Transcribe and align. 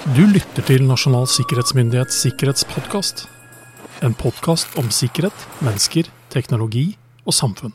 Du 0.00 0.22
lytter 0.24 0.64
til 0.64 0.86
Nasjonal 0.88 1.26
sikkerhetsmyndighets 1.28 2.22
sikkerhetspodkast. 2.24 3.26
En 4.00 4.14
podkast 4.16 4.78
om 4.80 4.86
sikkerhet, 4.88 5.42
mennesker, 5.60 6.08
teknologi 6.32 6.86
og 7.28 7.36
samfunn. 7.36 7.74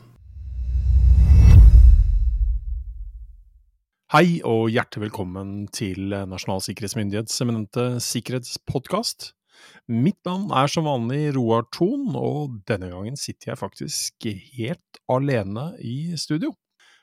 Hei 4.10 4.40
og 4.42 4.72
hjertelig 4.74 5.04
velkommen 5.04 5.54
til 5.70 6.10
Nasjonal 6.26 6.66
sikkerhetsmyndighets 6.66 7.38
eminente 7.46 7.86
sikkerhetspodkast. 8.02 9.30
Mitt 9.86 10.18
navn 10.26 10.50
er 10.50 10.66
som 10.66 10.90
vanlig 10.90 11.30
Roar 11.38 11.70
Thon, 11.70 12.10
og 12.18 12.58
denne 12.66 12.90
gangen 12.90 13.14
sitter 13.14 13.52
jeg 13.52 13.62
faktisk 13.62 14.32
helt 14.58 15.04
alene 15.06 15.76
i 15.78 16.16
studio. 16.18 16.50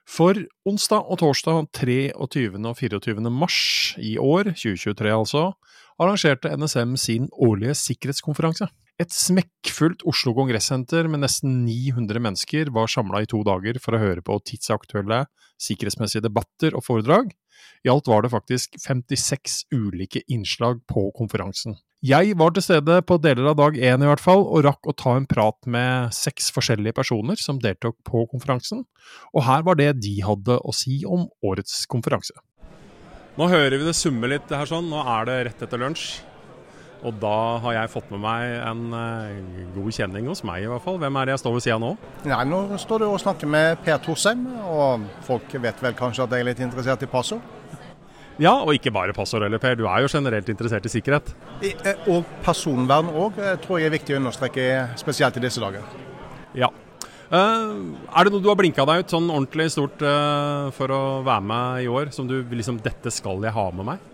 For 0.10 0.36
onsdag 0.68 1.08
og 1.08 1.22
torsdag 1.22 1.70
23. 1.80 2.12
og 2.14 2.78
24. 2.78 3.24
mars 3.32 3.60
i 3.98 4.18
år, 4.20 4.52
2023 4.52 5.14
altså, 5.16 5.44
arrangerte 6.02 6.52
NSM 6.58 6.98
sin 7.00 7.30
årlige 7.32 7.76
sikkerhetskonferanse. 7.80 8.68
Et 9.02 9.10
smekkfullt 9.10 10.04
Oslo 10.06 10.36
Kongressenter 10.38 11.08
med 11.10 11.24
nesten 11.24 11.64
900 11.66 12.22
mennesker 12.22 12.70
var 12.76 12.92
samla 12.92 13.24
i 13.24 13.30
to 13.30 13.40
dager 13.48 13.80
for 13.82 13.96
å 13.96 14.02
høre 14.04 14.22
på 14.22 14.38
tidsaktuelle 14.46 15.24
sikkerhetsmessige 15.64 16.28
debatter 16.28 16.78
og 16.78 16.86
foredrag. 16.86 17.32
I 17.84 17.90
alt 17.90 18.12
var 18.12 18.22
det 18.22 18.34
faktisk 18.36 18.78
56 18.84 19.64
ulike 19.74 20.22
innslag 20.28 20.84
på 20.90 21.08
konferansen. 21.18 21.80
Jeg 22.04 22.34
var 22.36 22.52
til 22.52 22.66
stede 22.66 22.98
på 23.08 23.16
deler 23.24 23.46
av 23.48 23.54
dag 23.56 23.78
én 23.80 24.02
i 24.04 24.08
hvert 24.10 24.20
fall, 24.20 24.42
og 24.44 24.66
rakk 24.66 24.90
å 24.92 24.94
ta 25.00 25.14
en 25.16 25.24
prat 25.24 25.56
med 25.72 26.12
seks 26.12 26.50
forskjellige 26.52 26.98
personer 26.98 27.40
som 27.40 27.62
deltok 27.64 27.96
på 28.04 28.26
konferansen. 28.28 28.82
Og 29.32 29.46
her 29.48 29.64
var 29.64 29.80
det 29.80 30.02
de 30.04 30.18
hadde 30.20 30.58
å 30.60 30.76
si 30.76 30.98
om 31.08 31.30
årets 31.48 31.86
konferanse. 31.88 32.36
Nå 33.40 33.48
hører 33.48 33.78
vi 33.80 33.88
det 33.88 33.96
summe 33.96 34.28
litt 34.28 34.52
her 34.52 34.68
sånn, 34.68 34.92
nå 34.92 35.00
er 35.00 35.32
det 35.32 35.40
rett 35.48 35.64
etter 35.64 35.80
lunsj. 35.80 36.20
Og 37.08 37.16
da 37.24 37.38
har 37.64 37.80
jeg 37.80 37.96
fått 37.96 38.12
med 38.12 38.20
meg 38.26 38.52
en 38.68 38.84
uh, 38.92 39.72
god 39.72 39.96
kjenning 39.96 40.28
hos 40.28 40.44
meg 40.44 40.68
i 40.68 40.70
hvert 40.74 40.84
fall. 40.84 41.00
Hvem 41.00 41.22
er 41.22 41.32
det 41.32 41.38
jeg 41.38 41.46
står 41.46 41.56
ved 41.56 41.68
sida 41.70 41.82
nå? 41.88 41.96
Nei, 42.28 42.44
Nå 42.52 42.64
står 42.84 43.00
du 43.00 43.12
og 43.14 43.20
snakker 43.24 43.48
med 43.48 43.80
Per 43.88 44.04
Thorsheim, 44.04 44.44
og 44.68 45.08
folk 45.24 45.56
vet 45.56 45.80
vel 45.88 45.96
kanskje 45.96 46.28
at 46.28 46.36
jeg 46.36 46.44
er 46.44 46.52
litt 46.52 46.68
interessert 46.68 47.08
i 47.08 47.14
passord? 47.16 47.63
Ja, 48.42 48.54
og 48.64 48.74
ikke 48.74 48.94
bare 48.94 49.14
passord 49.14 49.46
eller 49.46 49.62
Per, 49.62 49.76
du 49.78 49.86
er 49.86 50.04
jo 50.04 50.10
generelt 50.10 50.48
interessert 50.50 50.86
i 50.90 50.92
sikkerhet. 50.92 51.34
I, 51.62 51.74
eh, 51.86 52.08
og 52.10 52.26
personvern 52.46 53.12
òg, 53.12 53.38
tror 53.62 53.82
jeg 53.82 53.92
er 53.92 53.98
viktig 53.98 54.16
å 54.16 54.22
understreke, 54.24 54.70
spesielt 54.98 55.38
i 55.38 55.44
disse 55.44 55.62
dager. 55.62 55.86
Ja. 56.58 56.72
Uh, 57.34 57.94
er 58.14 58.26
det 58.26 58.34
noe 58.34 58.44
du 58.44 58.50
har 58.50 58.58
blinka 58.60 58.86
deg 58.86 59.06
ut 59.06 59.14
sånn 59.14 59.30
ordentlig 59.32 59.72
stort 59.74 60.02
for 60.78 60.94
å 60.94 61.04
være 61.26 61.46
med 61.50 61.86
i 61.86 61.88
år, 61.90 62.12
som 62.14 62.28
du 62.30 62.36
liksom 62.54 62.82
Dette 62.84 63.14
skal 63.14 63.42
jeg 63.42 63.56
ha 63.56 63.70
med 63.74 63.90
meg? 63.94 64.10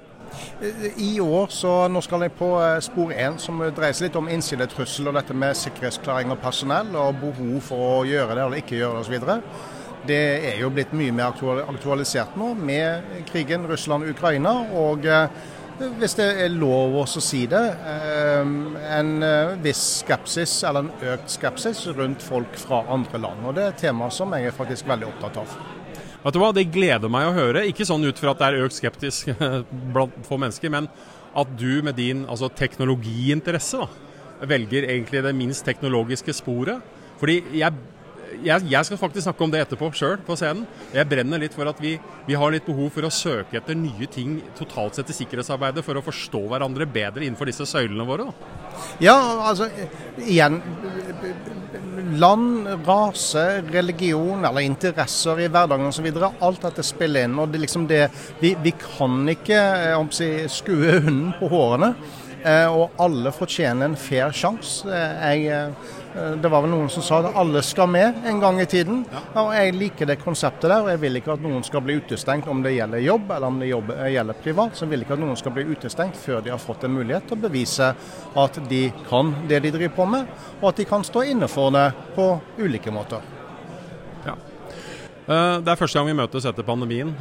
I 0.97 1.19
år 1.19 1.49
så 1.53 1.73
nå 1.91 2.01
skal 2.05 2.25
jeg 2.25 2.35
på 2.37 2.49
spor 2.85 3.13
1, 3.15 3.39
som 3.41 3.61
dreier 3.63 3.95
seg 3.95 4.07
litt 4.07 4.19
om 4.19 4.29
innsidetrussel 4.31 5.09
og 5.09 5.17
dette 5.17 5.35
med 5.35 5.57
sikkerhetsklarering 5.57 6.33
av 6.35 6.41
personell 6.43 6.93
og 6.99 7.19
behov 7.23 7.59
for 7.65 7.85
å 7.99 8.07
gjøre 8.07 8.35
det 8.35 8.45
eller 8.45 8.61
ikke 8.61 8.77
gjøre 8.77 8.99
det 8.99 9.07
osv. 9.07 9.39
Det 10.07 10.19
er 10.53 10.59
jo 10.61 10.69
blitt 10.71 10.93
mye 10.95 11.11
mer 11.11 11.33
aktualisert 11.67 12.37
nå 12.39 12.53
med 12.55 13.25
krigen 13.27 13.67
Russland-Ukraina. 13.67 14.53
og 14.79 15.05
eh, 15.05 15.27
hvis 15.99 16.15
det 16.19 16.27
er 16.43 16.51
lov 16.51 16.95
å 16.99 17.05
si 17.07 17.45
det, 17.47 17.61
eh, 17.87 18.53
en 18.97 19.11
eh, 19.23 19.53
viss 19.63 19.83
skepsis, 20.01 20.57
eller 20.67 20.87
en 20.87 21.13
økt 21.13 21.35
skepsis 21.35 21.85
rundt 21.95 22.23
folk 22.23 22.55
fra 22.59 22.81
andre 22.91 23.21
land. 23.27 23.45
Og 23.45 23.55
Det 23.55 23.63
er 23.63 23.75
et 23.75 23.85
tema 23.87 24.09
som 24.11 24.33
jeg 24.35 24.49
er 24.49 24.55
faktisk 24.55 24.87
veldig 24.87 25.07
opptatt 25.07 25.39
av. 25.43 25.53
Vet 26.23 26.35
du 26.35 26.39
hva, 26.39 26.51
Det 26.53 26.71
gleder 26.71 27.11
meg 27.11 27.27
å 27.27 27.35
høre. 27.35 27.67
Ikke 27.67 27.87
sånn 27.87 28.03
ut 28.03 28.19
fra 28.19 28.31
at 28.31 28.39
det 28.39 28.49
er 28.49 28.65
økt 28.65 28.75
skeptisk 28.75 29.31
blant 29.93 30.19
få 30.27 30.39
mennesker, 30.39 30.69
men 30.69 30.89
at 31.35 31.47
du 31.59 31.81
med 31.83 31.95
din 31.95 32.25
altså, 32.27 32.49
teknologiinteresse 32.49 33.79
da, 33.79 33.87
velger 34.47 34.87
egentlig 34.87 35.23
det 35.23 35.35
minst 35.35 35.65
teknologiske 35.67 36.33
sporet. 36.33 36.83
Fordi 37.19 37.41
jeg 37.59 37.75
jeg, 38.43 38.65
jeg, 38.69 38.85
skal 38.85 38.99
faktisk 38.99 39.25
snakke 39.25 39.45
om 39.45 39.51
det 39.53 39.61
etterpå 39.63 39.89
sjøl 39.95 40.19
på 40.25 40.35
scenen. 40.39 40.65
Jeg 40.93 41.07
brenner 41.09 41.41
litt 41.41 41.55
for 41.55 41.69
at 41.69 41.79
vi, 41.81 41.95
vi, 42.27 42.37
har 42.39 42.53
litt 42.53 42.67
behov 42.67 42.91
for 42.95 43.07
å 43.07 43.11
søke 43.13 43.59
etter 43.59 43.77
nye 43.77 44.07
ting 44.11 44.39
totalt 44.57 44.97
sett 44.97 45.11
i 45.11 45.17
sikkerhetsarbeidet 45.17 45.83
for 45.85 45.99
å 45.99 46.05
forstå 46.05 46.43
hverandre 46.51 46.87
bedre 46.89 47.25
innenfor 47.25 47.49
disse 47.49 47.67
søylene 47.69 48.07
våre. 48.07 48.29
Ja, 49.03 49.17
altså 49.49 49.69
igjen 50.23 50.61
Land, 52.19 52.65
rase, 52.87 53.43
religion 53.69 54.45
eller 54.47 54.63
interesser 54.63 55.41
i 55.43 55.49
hverdagen 55.51 55.89
osv. 55.91 56.07
Alt 56.39 56.63
dette 56.63 56.85
spiller 56.87 57.27
inn. 57.27 57.35
og 57.37 57.51
det, 57.51 57.59
liksom 57.65 57.85
det, 57.89 58.05
vi, 58.39 58.53
vi, 58.63 58.73
kan 58.79 59.27
ikke 59.29 59.59
si, 60.15 60.31
skue 60.49 61.01
hunden 61.03 61.35
på 61.37 61.51
hårene. 61.51 61.91
Eh, 62.39 62.71
og 62.71 62.95
alle 63.03 63.33
fortjener 63.35 63.89
en 63.89 63.99
fair 63.99 64.31
sjanse. 64.33 64.87
Jeg 64.87 65.49
eh, 65.51 65.69
Eh, 65.69 65.98
det 66.13 66.49
var 66.49 66.63
vel 66.63 66.71
noen 66.71 66.89
som 66.89 67.03
sa 67.05 67.19
at 67.21 67.35
alle 67.37 67.61
skal 67.61 67.89
med 67.91 68.23
en 68.25 68.39
gang 68.41 68.59
i 68.61 68.65
tiden. 68.65 69.03
Og 69.37 69.51
Jeg 69.53 69.75
liker 69.77 70.09
det 70.09 70.17
konseptet 70.23 70.69
der, 70.69 70.81
og 70.81 70.89
jeg 70.89 71.01
vil 71.03 71.19
ikke 71.19 71.35
at 71.35 71.43
noen 71.43 71.63
skal 71.65 71.83
bli 71.85 71.99
utestengt 72.01 72.49
om 72.49 72.63
det 72.65 72.73
gjelder 72.73 73.03
jobb 73.03 73.31
eller 73.35 73.47
om 73.47 73.59
det 73.61 73.69
eh, 73.69 74.11
gjelder 74.15 74.39
privat. 74.43 74.75
Så 74.75 74.85
jeg 74.85 74.93
vil 74.93 75.05
ikke 75.05 75.17
at 75.17 75.21
noen 75.21 75.37
skal 75.39 75.53
bli 75.53 75.67
utestengt 75.69 76.17
før 76.17 76.41
de 76.45 76.53
har 76.53 76.61
fått 76.61 76.87
en 76.87 76.95
mulighet 76.97 77.29
til 77.29 77.37
å 77.37 77.43
bevise 77.45 77.91
at 78.43 78.61
de 78.69 78.83
kan 79.09 79.33
det 79.49 79.61
de 79.65 79.73
driver 79.75 79.95
på 79.95 80.07
med, 80.09 80.29
og 80.59 80.71
at 80.71 80.81
de 80.81 80.87
kan 80.89 81.05
stå 81.05 81.27
inne 81.29 81.49
for 81.51 81.73
det 81.75 81.89
på 82.15 82.29
ulike 82.57 82.93
måter. 82.93 83.25
Ja. 84.25 84.33
Eh, 85.29 85.57
det 85.61 85.73
er 85.73 85.79
første 85.79 85.99
gang 85.99 86.09
vi 86.09 86.17
møtes 86.17 86.47
etter 86.49 86.65
pandemien. 86.65 87.13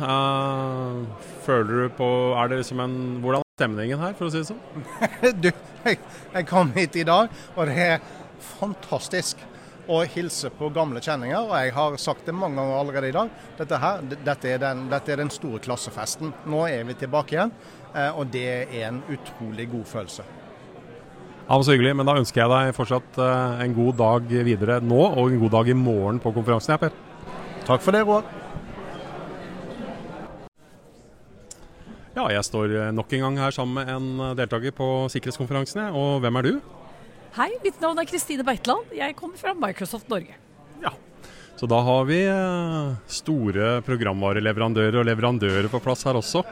Føler 1.44 1.84
du 1.84 1.96
på 1.96 2.08
Er 2.36 2.48
det 2.48 2.62
liksom 2.62 2.80
en 2.84 2.96
Hvordan 3.20 3.44
er 3.44 3.58
stemningen 3.58 4.00
her, 4.00 4.16
for 4.16 4.28
å 4.28 4.32
si 4.32 4.40
det 4.40 4.48
sånn? 4.48 4.62
du, 5.44 5.50
jeg, 5.84 6.00
jeg 6.32 6.48
kom 6.48 6.72
hit 6.76 6.96
i 6.96 7.04
dag, 7.08 7.28
og 7.56 7.68
det 7.68 7.76
er 7.84 8.16
fantastisk 8.58 9.40
å 9.88 10.02
hilse 10.04 10.50
på 10.52 10.68
gamle 10.74 11.00
kjenninger. 11.00 11.38
og 11.48 11.54
Jeg 11.56 11.72
har 11.76 11.96
sagt 12.00 12.26
det 12.28 12.34
mange 12.36 12.60
ganger 12.60 12.76
allerede 12.76 13.08
i 13.08 13.16
dag. 13.16 13.30
Dette, 13.58 13.78
her, 13.80 14.02
dette, 14.12 14.50
er, 14.50 14.60
den, 14.62 14.88
dette 14.92 15.14
er 15.14 15.22
den 15.22 15.32
store 15.32 15.60
klassefesten. 15.64 16.34
Nå 16.46 16.66
er 16.68 16.84
vi 16.88 16.96
tilbake 17.00 17.36
igjen, 17.36 17.54
eh, 17.94 18.10
og 18.12 18.28
det 18.34 18.46
er 18.48 18.90
en 18.90 19.00
utrolig 19.08 19.68
god 19.72 19.88
følelse. 19.88 20.26
Ja, 21.48 21.56
så 21.56 21.72
hyggelig, 21.72 21.94
men 21.96 22.04
Da 22.04 22.18
ønsker 22.20 22.42
jeg 22.42 22.52
deg 22.52 22.74
fortsatt 22.76 23.20
eh, 23.24 23.62
en 23.64 23.76
god 23.76 23.96
dag 23.96 24.34
videre 24.50 24.82
nå, 24.84 25.00
og 25.08 25.30
en 25.32 25.40
god 25.46 25.56
dag 25.56 25.72
i 25.72 25.78
morgen 25.78 26.20
på 26.20 26.34
konferansen. 26.36 26.76
Ja, 26.76 26.82
Per. 26.82 26.92
Takk 27.64 27.84
for 27.84 27.96
det, 27.96 28.04
Roar. 28.04 28.28
Ja, 32.18 32.26
jeg 32.34 32.44
står 32.44 32.74
eh, 32.74 32.92
nok 32.92 33.12
en 33.14 33.24
gang 33.24 33.40
her 33.40 33.56
sammen 33.56 33.80
med 33.80 33.94
en 33.94 34.36
deltaker 34.36 34.76
på 34.76 34.90
sikkerhetskonferansen. 35.14 35.88
Og 35.96 36.20
hvem 36.20 36.36
er 36.42 36.50
du? 36.50 36.58
Hei, 37.36 37.50
mitt 37.62 37.76
navn 37.82 37.98
er 38.00 38.08
Kristine 38.08 38.44
Beitland. 38.46 38.88
Jeg 38.96 39.14
kommer 39.18 39.38
fra 39.38 39.52
Microsoft 39.54 40.08
Norge. 40.10 40.34
Ja, 40.82 40.92
Så 41.58 41.66
da 41.70 41.80
har 41.82 42.04
vi 42.08 42.20
eh, 42.24 42.94
store 43.10 43.80
programvareleverandører 43.86 45.00
og 45.00 45.06
leverandører 45.08 45.68
på 45.72 45.80
plass 45.82 46.04
her 46.06 46.18
også. 46.18 46.44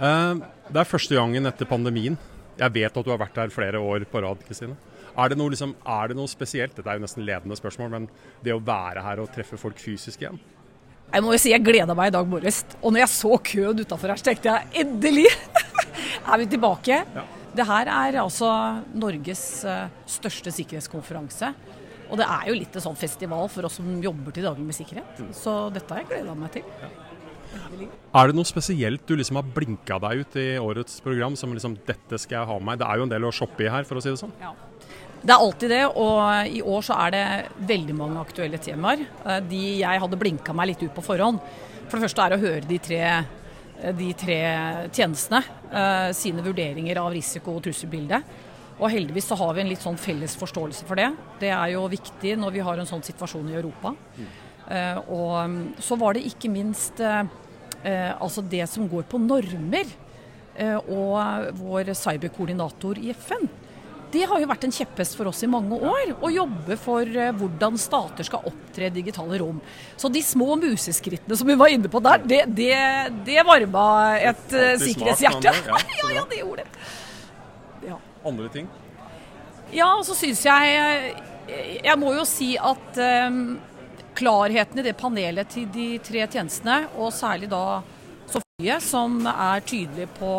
Eh, 0.00 0.42
det 0.72 0.82
er 0.82 0.90
første 0.90 1.16
gangen 1.16 1.46
etter 1.48 1.68
pandemien. 1.70 2.18
Jeg 2.56 2.72
vet 2.74 2.96
at 2.96 3.04
du 3.04 3.12
har 3.12 3.20
vært 3.20 3.36
her 3.36 3.52
flere 3.52 3.80
år 3.80 4.06
på 4.10 4.22
rad, 4.24 4.42
Kristine. 4.48 4.76
Er 5.16 5.32
det, 5.32 5.38
noe, 5.40 5.52
liksom, 5.52 5.72
er 5.80 6.10
det 6.10 6.16
noe 6.18 6.28
spesielt, 6.28 6.74
dette 6.76 6.90
er 6.92 6.98
jo 6.98 7.04
nesten 7.06 7.24
ledende 7.24 7.56
spørsmål, 7.56 7.92
men 7.92 8.08
det 8.44 8.52
å 8.52 8.60
være 8.60 9.04
her 9.04 9.22
og 9.22 9.30
treffe 9.32 9.56
folk 9.60 9.78
fysisk 9.80 10.24
igjen? 10.24 10.40
Jeg 11.12 11.22
må 11.22 11.32
jo 11.32 11.40
si 11.40 11.52
jeg 11.52 11.62
gleda 11.64 11.94
meg 11.96 12.10
i 12.10 12.16
dag 12.16 12.28
morges. 12.28 12.64
Og 12.82 12.92
når 12.92 13.04
jeg 13.04 13.12
så 13.14 13.36
køen 13.52 13.80
utafor 13.84 14.10
her, 14.12 14.20
så 14.20 14.26
tenkte 14.32 14.50
jeg 14.50 14.84
endelig 14.84 15.28
er 16.32 16.40
vi 16.42 16.48
tilbake. 16.56 17.00
Ja. 17.14 17.24
Det 17.56 17.64
her 17.64 17.88
er 17.88 18.20
altså 18.20 18.50
Norges 18.96 19.42
eh, 19.64 19.88
største 20.10 20.52
sikkerhetskonferanse. 20.52 21.52
Og 22.06 22.20
det 22.20 22.26
er 22.28 22.50
jo 22.50 22.56
litt 22.58 22.76
en 22.76 22.84
sånn 22.84 22.98
festival 22.98 23.48
for 23.50 23.66
oss 23.66 23.78
som 23.80 23.88
jobber 24.02 24.34
til 24.34 24.46
daglig 24.46 24.66
med 24.68 24.76
sikkerhet. 24.76 25.24
Så 25.34 25.56
dette 25.74 25.90
har 25.90 26.04
jeg 26.04 26.10
gleda 26.12 26.36
meg 26.38 26.52
til. 26.54 26.66
Ja. 26.82 26.92
Er 28.16 28.28
det 28.28 28.36
noe 28.36 28.48
spesielt 28.48 29.04
du 29.08 29.14
liksom 29.16 29.38
har 29.38 29.48
blinka 29.56 29.98
deg 30.02 30.22
ut 30.22 30.36
i 30.40 30.46
årets 30.60 31.00
program 31.04 31.36
som 31.38 31.54
liksom 31.54 31.76
dette 31.86 32.18
skal 32.20 32.40
jeg 32.40 32.50
ha 32.50 32.58
med 32.58 32.68
meg? 32.70 32.80
Det 32.80 32.88
er 32.88 33.00
jo 33.00 33.06
en 33.06 33.12
del 33.12 33.26
å 33.28 33.32
shoppe 33.34 33.64
i 33.64 33.70
her, 33.72 33.86
for 33.88 33.98
å 33.98 34.02
si 34.04 34.12
det 34.12 34.20
sånn. 34.20 34.34
Ja. 34.42 34.52
Det 35.26 35.32
er 35.32 35.42
alltid 35.42 35.72
det, 35.72 35.82
og 35.98 36.52
i 36.52 36.60
år 36.62 36.84
så 36.86 36.98
er 37.06 37.14
det 37.14 37.24
veldig 37.70 37.96
mange 37.98 38.20
aktuelle 38.22 38.60
temaer. 38.62 39.06
Eh, 39.24 39.40
de 39.48 39.62
jeg 39.80 40.02
hadde 40.02 40.20
blinka 40.20 40.54
meg 40.56 40.72
litt 40.72 40.84
ut 40.84 40.94
på 40.96 41.04
forhånd. 41.06 41.40
For 41.86 41.96
det 41.96 42.06
første 42.06 42.26
er 42.26 42.36
å 42.36 42.42
høre 42.42 42.68
de 42.68 42.78
tre 42.82 43.02
de 43.98 44.08
tre 44.18 44.38
tjenestene 44.94 45.42
eh, 45.70 46.10
sine 46.16 46.44
vurderinger 46.44 47.00
av 47.02 47.12
risiko- 47.14 47.56
og 47.58 47.64
trusselbildet. 47.66 48.36
Og 48.76 48.90
heldigvis 48.92 49.30
så 49.30 49.38
har 49.40 49.54
vi 49.56 49.62
en 49.62 49.70
litt 49.70 49.84
sånn 49.84 49.98
felles 50.00 50.36
forståelse 50.36 50.88
for 50.88 51.00
det. 51.00 51.08
Det 51.40 51.52
er 51.54 51.72
jo 51.72 51.86
viktig 51.88 52.34
når 52.40 52.56
vi 52.56 52.64
har 52.64 52.80
en 52.80 52.88
sånn 52.88 53.04
situasjon 53.06 53.48
i 53.52 53.56
Europa. 53.56 53.94
Mm. 54.16 54.26
Og 55.14 55.36
mm, 55.48 55.60
så 55.80 55.96
var 55.96 56.16
det 56.16 56.26
ikke 56.28 56.50
minst 56.52 57.00
altså 57.00 58.42
det 58.42 58.66
som 58.68 58.88
går 58.90 59.06
på 59.08 59.20
normer. 59.22 59.88
Og 60.92 61.48
vår 61.56 61.92
cyberkoordinator 61.96 63.00
i 63.00 63.14
FN. 63.16 63.48
Det 64.16 64.24
har 64.30 64.40
jo 64.40 64.48
vært 64.48 64.64
en 64.64 64.72
kjepphest 64.72 65.16
for 65.18 65.28
oss 65.28 65.42
i 65.44 65.48
mange 65.50 65.76
år. 65.76 66.14
Å 66.24 66.30
jobbe 66.32 66.78
for 66.80 67.04
eh, 67.04 67.32
hvordan 67.36 67.76
stater 67.80 68.26
skal 68.26 68.46
opptre 68.48 68.88
digitale 68.94 69.40
rom. 69.42 69.58
Så 70.00 70.08
de 70.12 70.22
små 70.24 70.56
museskrittene 70.60 71.36
som 71.36 71.48
vi 71.50 71.58
var 71.58 71.72
inne 71.72 71.90
på 71.92 72.00
der, 72.04 72.24
det, 72.24 72.42
det, 72.56 72.72
det 73.26 73.44
varma 73.46 73.86
et 74.16 74.56
uh, 74.56 74.72
sikkerhetshjerte. 74.80 75.52
Ja, 75.66 75.78
ja, 76.00 76.10
ja, 76.14 76.24
det 76.30 76.40
gjorde 76.40 76.64
det. 76.64 76.86
Ja. 77.90 77.96
Andre 78.28 78.48
ting? 78.52 78.68
Ja, 79.74 79.88
og 79.98 80.04
så 80.06 80.14
syns 80.14 80.44
jeg 80.46 81.14
Jeg 81.82 81.96
må 81.98 82.12
jo 82.14 82.22
si 82.28 82.52
at 82.56 83.00
um, 83.26 83.58
klarheten 84.16 84.80
i 84.80 84.86
det 84.86 84.94
panelet 84.98 85.50
til 85.52 85.66
de 85.74 85.88
tre 86.04 86.24
tjenestene, 86.24 86.86
og 86.96 87.12
særlig 87.14 87.50
da 87.52 87.82
Sofie, 88.30 88.78
som 88.82 89.20
er 89.30 89.66
tydelig 89.66 90.08
på 90.16 90.32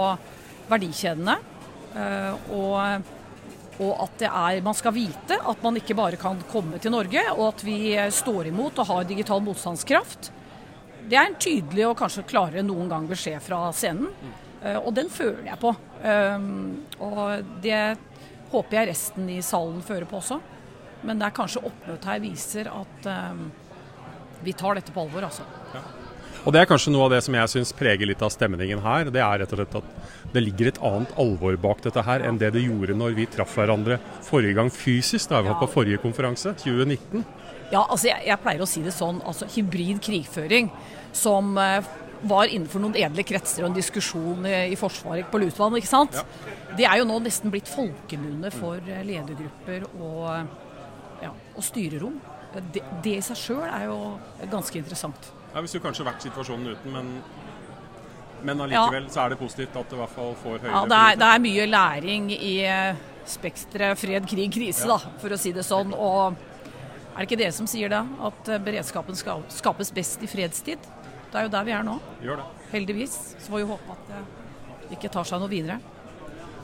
verdikjedene, 0.72 1.38
uh, 1.94 2.50
og 2.56 3.14
og 3.84 3.94
at 4.08 4.26
er, 4.28 4.62
man 4.66 4.76
skal 4.78 4.96
vite 4.96 5.38
at 5.38 5.62
man 5.64 5.78
ikke 5.78 5.96
bare 5.98 6.18
kan 6.20 6.40
komme 6.50 6.80
til 6.82 6.94
Norge, 6.94 7.22
og 7.36 7.46
at 7.52 7.64
vi 7.66 7.94
står 8.14 8.50
imot 8.50 8.82
og 8.82 8.90
har 8.90 9.08
digital 9.10 9.44
motstandskraft. 9.46 10.32
Det 11.08 11.16
er 11.16 11.30
en 11.30 11.40
tydelig 11.40 11.86
og 11.88 11.96
kanskje 12.00 12.26
klarere 12.28 12.66
noen 12.66 12.90
gang 12.92 13.08
beskjed 13.08 13.40
fra 13.44 13.68
scenen. 13.76 14.10
Eh, 14.64 14.78
og 14.78 14.92
den 14.98 15.10
føler 15.14 15.46
jeg 15.48 15.60
på. 15.62 15.74
Eh, 16.04 16.48
og 17.06 17.54
det 17.64 17.82
håper 18.52 18.80
jeg 18.80 18.90
resten 18.92 19.30
i 19.32 19.40
salen 19.46 19.84
fører 19.86 20.08
på 20.10 20.20
også. 20.20 20.42
Men 21.08 21.20
det 21.20 21.30
er 21.30 21.38
kanskje 21.38 21.64
oppmøtet 21.68 22.10
her 22.10 22.24
viser 22.24 22.72
at 22.74 23.10
eh, 23.14 23.46
vi 24.44 24.58
tar 24.58 24.78
dette 24.78 24.94
på 24.94 25.06
alvor, 25.06 25.30
altså. 25.30 25.48
Og 26.48 26.54
Det 26.56 26.62
er 26.62 26.70
kanskje 26.70 26.94
noe 26.94 27.10
av 27.10 27.12
det 27.12 27.18
som 27.26 27.36
jeg 27.36 27.52
syns 27.52 27.74
preger 27.76 28.08
litt 28.08 28.22
av 28.24 28.32
stemningen 28.32 28.80
her. 28.80 29.10
Det 29.12 29.20
er 29.20 29.42
rett 29.42 29.52
og 29.52 29.60
slett 29.60 29.74
at 29.82 29.88
det 30.32 30.44
ligger 30.46 30.70
et 30.70 30.78
annet 30.80 31.10
alvor 31.20 31.58
bak 31.60 31.82
dette 31.84 32.04
her 32.08 32.24
enn 32.24 32.40
det 32.40 32.54
det 32.56 32.62
gjorde 32.64 32.96
når 32.96 33.18
vi 33.18 33.26
traff 33.34 33.58
hverandre 33.58 33.98
forrige 34.24 34.56
gang 34.56 34.72
fysisk, 34.72 35.28
da 35.28 35.42
vi 35.42 35.52
var 35.52 35.60
på 35.60 35.68
forrige 35.74 36.00
konferanse, 36.00 36.54
2019. 36.64 37.26
Ja, 37.74 37.82
altså 37.82 38.08
jeg, 38.08 38.24
jeg 38.30 38.40
pleier 38.46 38.64
å 38.64 38.70
si 38.70 38.80
det 38.86 38.96
sånn. 38.96 39.20
altså 39.28 39.50
Hybrid 39.58 40.00
krigføring 40.08 40.72
som 41.12 41.52
uh, 41.60 41.84
var 42.24 42.48
innenfor 42.48 42.80
noen 42.80 42.96
edle 42.96 43.28
kretser 43.28 43.66
og 43.66 43.74
en 43.74 43.76
diskusjon 43.76 44.48
i, 44.48 44.56
i 44.72 44.80
Forsvaret 44.80 45.28
på 45.28 45.44
Lutvann, 45.44 45.76
ikke 45.82 45.92
sant. 45.92 46.16
Ja. 46.16 46.24
Det 46.80 46.88
er 46.88 47.02
jo 47.02 47.10
nå 47.12 47.20
nesten 47.28 47.52
blitt 47.52 47.68
folkemunne 47.68 48.54
for 48.56 48.80
uh, 48.80 49.02
ledergrupper 49.04 49.84
og, 50.00 50.56
ja, 51.28 51.36
og 51.58 51.68
styrerom. 51.74 52.16
Det, 52.56 52.86
det 53.04 53.18
i 53.20 53.26
seg 53.26 53.36
sjøl 53.50 53.66
er 53.68 53.90
jo 53.90 54.00
ganske 54.48 54.80
interessant. 54.80 55.34
Ja, 55.57 55.62
Hvis 55.65 55.74
du 55.74 55.80
kanskje 55.81 56.04
vært 56.06 56.21
situasjonen 56.21 56.68
uten, 56.69 56.92
men, 56.94 57.07
men 58.45 58.59
allikevel 58.62 59.07
ja. 59.07 59.09
så 59.09 59.24
er 59.24 59.31
det 59.33 59.39
positivt 59.39 59.77
at 59.80 59.88
du 59.89 59.95
i 59.95 60.01
hvert 60.04 60.12
fall 60.13 60.36
får 60.38 60.59
høyere 60.59 60.74
Ja, 60.75 60.81
det 60.92 61.00
er, 61.00 61.18
det 61.18 61.30
er 61.33 61.42
mye 61.42 61.65
læring 61.71 62.27
i 62.36 62.51
eh, 62.69 63.00
spekteret 63.25 63.98
fred, 63.98 64.27
krig, 64.30 64.51
krise, 64.54 64.86
ja. 64.86 65.00
da, 65.00 65.15
for 65.18 65.33
å 65.33 65.39
si 65.42 65.56
det 65.56 65.65
sånn. 65.65 65.95
Og 65.98 66.38
er 66.38 67.18
det 67.18 67.25
ikke 67.25 67.42
dere 67.42 67.56
som 67.57 67.65
sier 67.65 67.89
det? 67.89 68.04
At 68.30 68.54
eh, 68.54 68.62
beredskapen 68.69 69.18
skal 69.18 69.42
skapes 69.50 69.89
best 69.98 70.21
i 70.21 70.30
fredstid? 70.30 70.86
Det 71.33 71.42
er 71.42 71.50
jo 71.50 71.54
der 71.57 71.65
vi 71.65 71.74
er 71.80 71.89
nå. 71.89 71.98
Gjør 72.21 72.44
det. 72.44 72.48
Heldigvis. 72.77 73.18
Så 73.42 73.50
får 73.50 73.63
vi 73.63 73.68
håpe 73.74 73.98
at 73.98 74.13
det 74.13 75.00
ikke 75.00 75.13
tar 75.18 75.25
seg 75.25 75.42
noe 75.42 75.50
videre. 75.57 75.81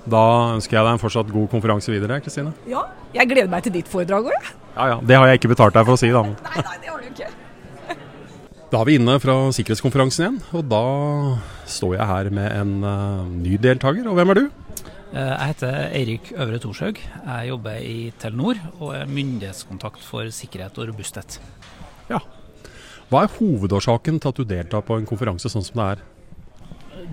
Da 0.05 0.23
ønsker 0.53 0.77
jeg 0.77 0.85
deg 0.85 0.93
en 0.99 1.01
fortsatt 1.01 1.33
god 1.33 1.49
konferanse 1.49 1.89
videre, 1.89 2.21
Kristine. 2.21 2.53
Ja, 2.69 2.85
jeg 3.17 3.33
gleder 3.33 3.49
meg 3.49 3.65
til 3.65 3.73
ditt 3.73 3.89
foredrag 3.89 4.29
òg, 4.29 4.37
jeg. 4.37 4.57
Ja 4.77 4.91
ja, 4.93 5.01
det 5.01 5.17
har 5.17 5.31
jeg 5.31 5.41
ikke 5.41 5.55
betalt 5.57 5.73
deg 5.73 5.89
for 5.89 5.97
å 5.97 6.03
si, 6.05 6.13
da. 6.13 6.27
nei, 6.29 6.59
nei, 6.61 6.81
det. 6.83 6.92
Da 8.73 8.79
er 8.81 8.87
vi 8.89 8.95
inne 8.97 9.19
fra 9.21 9.33
sikkerhetskonferansen 9.53 10.23
igjen, 10.23 10.37
og 10.57 10.63
da 10.65 10.85
står 11.69 11.91
jeg 11.93 12.09
her 12.09 12.29
med 12.33 12.47
en 12.57 12.71
uh, 12.81 13.27
ny 13.29 13.59
deltaker. 13.61 14.07
Og 14.09 14.17
hvem 14.17 14.31
er 14.33 14.39
du? 14.39 14.47
Eh, 15.13 15.27
jeg 15.29 15.49
heter 15.51 15.75
Eirik 15.93 16.31
Øvre 16.33 16.57
Thorshaug. 16.63 16.97
Jeg 16.97 17.51
jobber 17.51 17.77
i 17.85 18.07
Telenor 18.17 18.57
og 18.79 18.95
er 18.97 19.11
myndighetskontakt 19.13 20.01
for 20.01 20.31
sikkerhet 20.33 20.81
og 20.81 20.89
robusthet. 20.89 21.37
Ja. 22.09 22.23
Hva 23.11 23.27
er 23.27 23.35
hovedårsaken 23.35 24.17
til 24.17 24.33
at 24.33 24.41
du 24.41 24.49
deltar 24.55 24.81
på 24.87 24.97
en 24.97 25.05
konferanse 25.05 25.53
sånn 25.53 25.69
som 25.69 25.77
det 25.77 25.87
er? 25.91 26.03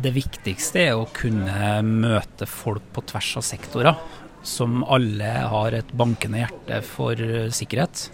Det 0.01 0.17
viktigste 0.17 0.87
er 0.87 0.97
å 0.97 1.11
kunne 1.13 1.77
møte 1.85 2.49
folk 2.49 2.89
på 2.97 3.05
tvers 3.13 3.35
av 3.37 3.45
sektorer, 3.45 4.01
som 4.49 4.81
alle 4.89 5.37
har 5.53 5.77
et 5.77 5.93
bankende 5.93 6.41
hjerte 6.41 6.81
for 6.89 7.21
sikkerhet. 7.53 8.09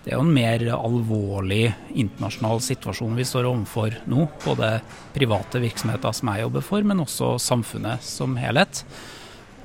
Det 0.00 0.14
er 0.14 0.16
jo 0.16 0.24
en 0.24 0.32
mer 0.32 0.62
alvorlig 0.72 1.66
internasjonal 1.92 2.62
situasjon 2.64 3.18
vi 3.18 3.26
står 3.28 3.50
overfor 3.50 3.98
nå. 4.08 4.24
Både 4.46 4.78
private 5.12 5.60
virksomheter 5.60 6.14
som 6.16 6.30
jeg 6.32 6.46
jobber 6.46 6.64
for, 6.64 6.86
men 6.88 7.02
også 7.04 7.34
samfunnet 7.42 8.04
som 8.06 8.38
helhet. 8.40 8.80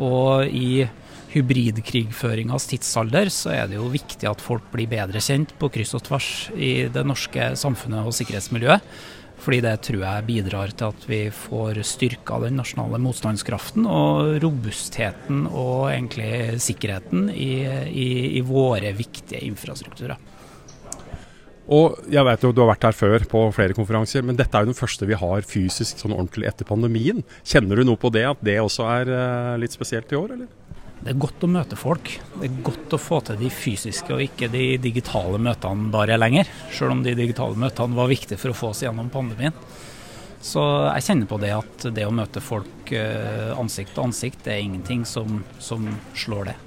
Og 0.04 0.44
i 0.52 0.84
hybridkrigføringas 1.32 2.68
tidsalder 2.72 3.32
så 3.32 3.54
er 3.56 3.72
det 3.72 3.80
jo 3.80 3.88
viktig 3.92 4.28
at 4.28 4.44
folk 4.44 4.68
blir 4.74 4.92
bedre 4.92 5.24
kjent 5.24 5.56
på 5.60 5.72
kryss 5.72 5.96
og 5.96 6.04
tvers 6.08 6.30
i 6.56 6.90
det 6.92 7.04
norske 7.08 7.54
samfunnet 7.60 8.04
og 8.04 8.16
sikkerhetsmiljøet. 8.16 8.84
Fordi 9.46 9.60
det 9.62 9.76
tror 9.86 10.02
jeg 10.02 10.26
bidrar 10.26 10.72
til 10.74 10.90
at 10.90 11.04
vi 11.06 11.20
får 11.30 11.78
styrka 11.86 12.40
den 12.42 12.58
nasjonale 12.58 12.98
motstandskraften 13.04 13.86
og 13.86 14.40
robustheten 14.42 15.44
og 15.52 15.92
egentlig 15.92 16.58
sikkerheten 16.66 17.28
i, 17.30 17.52
i, 17.92 18.08
i 18.40 18.42
våre 18.46 18.96
viktige 18.98 19.44
infrastrukturer. 19.46 20.18
Og 21.66 21.98
jeg 22.14 22.22
vet 22.28 22.44
jo 22.46 22.52
Du 22.54 22.62
har 22.62 22.72
vært 22.74 22.86
her 22.86 22.98
før 22.98 23.26
på 23.30 23.46
flere 23.54 23.78
konferanser, 23.78 24.26
men 24.26 24.38
dette 24.38 24.58
er 24.58 24.66
jo 24.66 24.74
den 24.74 24.78
første 24.78 25.08
vi 25.10 25.18
har 25.18 25.46
fysisk 25.50 26.02
sånn 26.02 26.14
ordentlig 26.14 26.50
etter 26.50 26.66
pandemien. 26.66 27.24
Kjenner 27.46 27.82
du 27.82 27.86
noe 27.86 28.02
på 28.02 28.14
det, 28.14 28.26
at 28.30 28.42
det 28.46 28.60
også 28.62 28.86
er 29.00 29.14
uh, 29.14 29.56
litt 29.62 29.74
spesielt 29.74 30.14
i 30.14 30.20
år, 30.20 30.38
eller? 30.38 30.65
Det 31.06 31.12
er 31.14 31.22
godt 31.22 31.44
å 31.46 31.48
møte 31.54 31.78
folk. 31.78 32.08
Det 32.34 32.48
er 32.48 32.62
godt 32.66 32.94
å 32.96 32.98
få 32.98 33.20
til 33.28 33.38
de 33.38 33.50
fysiske 33.54 34.10
og 34.10 34.24
ikke 34.24 34.48
de 34.50 34.64
digitale 34.82 35.38
møtene 35.38 35.92
bare 35.94 36.18
lenger. 36.18 36.50
Selv 36.74 36.96
om 36.96 37.04
de 37.06 37.14
digitale 37.14 37.54
møtene 37.62 37.94
var 37.94 38.10
viktige 38.10 38.42
for 38.42 38.50
å 38.50 38.58
få 38.58 38.72
oss 38.72 38.82
gjennom 38.82 39.12
pandemien. 39.14 39.54
Så 40.42 40.64
jeg 40.96 41.06
kjenner 41.06 41.30
på 41.30 41.38
det 41.44 41.52
at 41.54 41.86
det 41.94 42.08
å 42.08 42.14
møte 42.14 42.42
folk 42.42 42.90
eh, 42.98 43.54
ansikt 43.54 43.94
til 43.94 44.08
ansikt, 44.08 44.42
det 44.48 44.56
er 44.56 44.64
ingenting 44.64 45.06
som, 45.06 45.44
som 45.62 45.86
slår 46.18 46.50
det. 46.50 46.58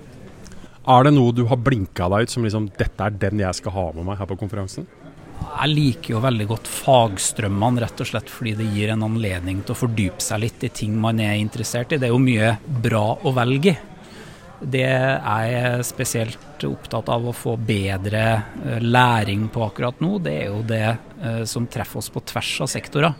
Er 0.87 1.09
det 1.09 1.15
noe 1.19 1.35
du 1.35 1.43
har 1.51 1.59
blinka 1.59 2.07
deg 2.15 2.29
ut 2.29 2.37
som 2.37 2.47
liksom, 2.47 2.71
dette 2.79 3.11
er 3.11 3.19
den 3.27 3.43
jeg 3.43 3.59
skal 3.59 3.75
ha 3.75 3.89
med 3.99 4.07
meg 4.07 4.23
her 4.23 4.31
på 4.31 4.39
konferansen? 4.39 4.87
Jeg 5.49 5.75
liker 5.75 6.15
jo 6.15 6.23
veldig 6.23 6.51
godt 6.55 6.71
fagstrømmene, 6.79 7.83
rett 7.83 8.07
og 8.07 8.15
slett 8.15 8.31
fordi 8.31 8.55
det 8.63 8.71
gir 8.71 8.95
en 8.95 9.03
anledning 9.11 9.67
til 9.67 9.75
å 9.75 9.83
fordype 9.83 10.23
seg 10.23 10.47
litt 10.47 10.63
i 10.63 10.75
ting 10.85 10.95
man 10.95 11.19
er 11.23 11.41
interessert 11.43 11.91
i. 11.91 11.99
Det 11.99 12.07
er 12.07 12.15
jo 12.15 12.23
mye 12.23 12.55
bra 12.87 13.07
å 13.19 13.35
velge 13.35 13.75
i. 13.75 13.88
Det 14.59 14.85
er 14.85 15.45
jeg 15.53 15.87
spesielt 15.87 16.65
opptatt 16.67 17.09
av 17.13 17.29
å 17.31 17.35
få 17.37 17.55
bedre 17.63 18.23
eh, 18.65 18.81
læring 18.83 19.47
på 19.55 19.63
akkurat 19.69 20.01
nå. 20.03 20.17
Det 20.23 20.35
er 20.35 20.49
jo 20.51 20.65
det 20.67 20.87
eh, 20.89 21.45
som 21.47 21.69
treffer 21.71 22.03
oss 22.03 22.11
på 22.11 22.25
tvers 22.27 22.57
av 22.67 22.73
sektorer. 22.73 23.15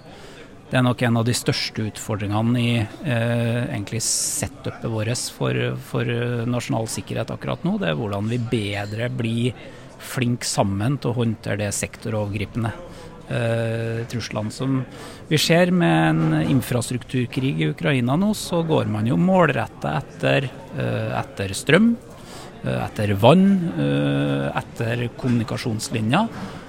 Det 0.69 0.77
er 0.77 0.85
nok 0.85 1.01
en 1.07 1.17
av 1.17 1.25
de 1.25 1.33
største 1.33 1.87
utfordringene 1.89 2.61
i 2.61 2.73
eh, 2.83 3.63
egentlig 3.71 4.03
setupet 4.05 4.91
vårt 4.91 5.23
for, 5.33 5.63
for 5.81 6.11
nasjonal 6.51 6.91
sikkerhet 6.91 7.31
akkurat 7.33 7.63
nå. 7.65 7.79
Det 7.81 7.93
er 7.93 7.97
hvordan 7.97 8.29
vi 8.29 8.43
bedre 8.51 9.09
blir 9.09 9.69
flinke 9.99 10.47
sammen 10.47 10.99
til 10.99 11.13
å 11.13 11.19
håndtere 11.23 11.63
det 11.63 11.73
sektorovergripende 11.77 12.75
eh, 12.75 12.88
truslene 13.29 14.53
som 14.55 14.79
vi 15.29 15.37
ser 15.37 15.69
med 15.77 16.11
en 16.11 16.43
infrastrukturkrig 16.49 17.51
i 17.61 17.67
Ukraina 17.69 18.15
nå, 18.17 18.31
så 18.33 18.63
går 18.65 18.89
man 18.89 19.09
jo 19.11 19.19
målretta 19.21 19.99
etter, 19.99 20.47
eh, 20.73 21.11
etter 21.19 21.53
strøm, 21.53 21.91
eh, 22.65 22.79
etter 22.87 23.13
vann, 23.13 23.45
eh, 23.77 24.47
etter 24.57 25.09
kommunikasjonslinjer. 25.21 26.29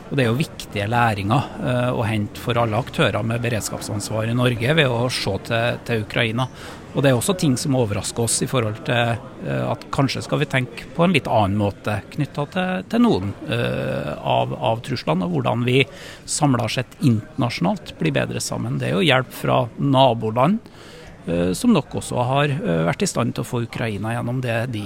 Og 0.09 0.17
Det 0.17 0.25
er 0.25 0.27
jo 0.31 0.41
viktige 0.41 0.89
læringer 0.89 1.93
å 1.93 2.03
hente 2.03 2.39
for 2.41 2.57
alle 2.57 2.75
aktører 2.75 3.23
med 3.23 3.43
beredskapsansvar 3.43 4.27
i 4.27 4.33
Norge 4.33 4.73
ved 4.73 4.87
å 4.87 5.07
se 5.07 5.37
til, 5.45 5.77
til 5.85 6.01
Ukraina. 6.01 6.47
Og 6.95 7.03
Det 7.03 7.11
er 7.11 7.17
også 7.17 7.35
ting 7.37 7.53
som 7.59 7.77
overrasker 7.77 8.25
oss 8.25 8.39
i 8.41 8.47
forhold 8.49 8.81
til 8.87 9.19
uh, 9.45 9.65
at 9.69 9.85
kanskje 9.93 10.23
skal 10.25 10.41
vi 10.41 10.49
tenke 10.49 10.87
på 10.95 11.05
en 11.05 11.13
litt 11.13 11.29
annen 11.29 11.59
måte 11.59 11.99
knytta 12.15 12.45
til, 12.55 12.87
til, 12.89 13.03
noen 13.05 13.33
uh, 13.45 14.15
av, 14.17 14.55
av, 14.57 14.81
truslene, 14.85 15.27
og 15.27 15.37
hvordan 15.37 15.65
vi 15.67 15.83
samla 16.25 16.65
sett 16.71 16.97
internasjonalt 17.05 17.93
blir 17.99 18.15
bedre 18.15 18.41
sammen. 18.41 18.81
Det 18.81 18.89
er 18.89 18.97
jo 18.97 19.05
hjelp 19.05 19.33
fra 19.43 19.63
naboland. 19.77 20.61
Som 21.53 21.75
nok 21.75 21.93
også 21.99 22.23
har 22.25 22.49
vært 22.87 23.03
i 23.05 23.07
stand 23.11 23.35
til 23.35 23.43
å 23.43 23.45
få 23.45 23.59
Ukraina 23.61 24.15
gjennom 24.15 24.39
det 24.41 24.55
de 24.73 24.81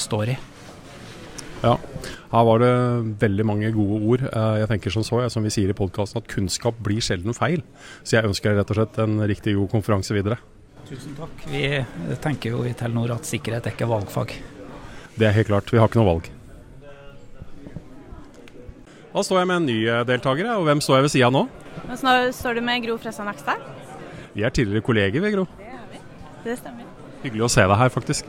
står 0.00 0.32
i. 0.32 0.34
Ja, 1.62 1.76
her 2.32 2.46
var 2.48 2.64
det 2.64 2.72
veldig 3.20 3.46
mange 3.46 3.70
gode 3.76 4.00
ord. 4.00 4.24
Jeg 4.24 4.70
tenker 4.72 4.96
som 4.96 5.06
så, 5.06 5.20
som 5.30 5.46
vi 5.46 5.52
sier 5.54 5.70
i 5.70 5.76
podkasten, 5.78 6.24
at 6.24 6.32
kunnskap 6.32 6.80
blir 6.82 7.04
sjelden 7.04 7.36
feil. 7.36 7.62
Så 8.02 8.16
jeg 8.16 8.26
ønsker 8.26 8.58
rett 8.58 8.74
og 8.74 8.80
slett 8.80 8.98
en 9.04 9.20
riktig 9.30 9.54
god 9.60 9.70
konferanse 9.76 10.16
videre. 10.16 10.40
Tusen 10.88 11.12
takk. 11.18 11.42
Vi 11.52 11.62
tenker 12.24 12.54
jo 12.54 12.62
i 12.64 12.72
Telenor 12.76 13.12
at 13.18 13.28
sikkerhet 13.28 13.66
er 13.68 13.74
ikke 13.76 13.88
valgfag. 13.90 14.32
Det 15.18 15.26
er 15.28 15.34
helt 15.36 15.50
klart. 15.50 15.68
Vi 15.72 15.80
har 15.80 15.90
ikke 15.90 16.00
noe 16.00 16.08
valg. 16.14 16.30
Da 19.12 19.24
står 19.24 19.40
jeg 19.40 19.48
med 19.50 19.56
en 19.58 19.66
ny 19.68 19.78
eh, 19.88 20.04
deltaker, 20.08 20.48
og 20.54 20.64
hvem 20.68 20.80
står 20.84 20.98
jeg 20.98 21.06
ved 21.08 21.12
sida 21.12 21.28
av 21.28 21.34
nå? 21.34 21.42
Nå 21.88 22.14
står 22.36 22.58
du 22.58 22.62
med 22.64 22.84
Gro 22.84 22.96
Fressa 23.02 23.26
Nakstad. 23.26 23.60
Vi 24.32 24.44
er 24.46 24.54
tidligere 24.54 24.84
kolleger, 24.86 25.24
vi, 25.24 25.32
Gro. 25.34 25.44
Det 25.58 25.68
er 25.74 25.84
vi. 25.92 26.00
Det 26.44 26.56
stemmer. 26.60 26.88
Hyggelig 27.24 27.48
å 27.48 27.52
se 27.52 27.64
deg 27.66 27.80
her, 27.82 27.92
faktisk. 27.92 28.28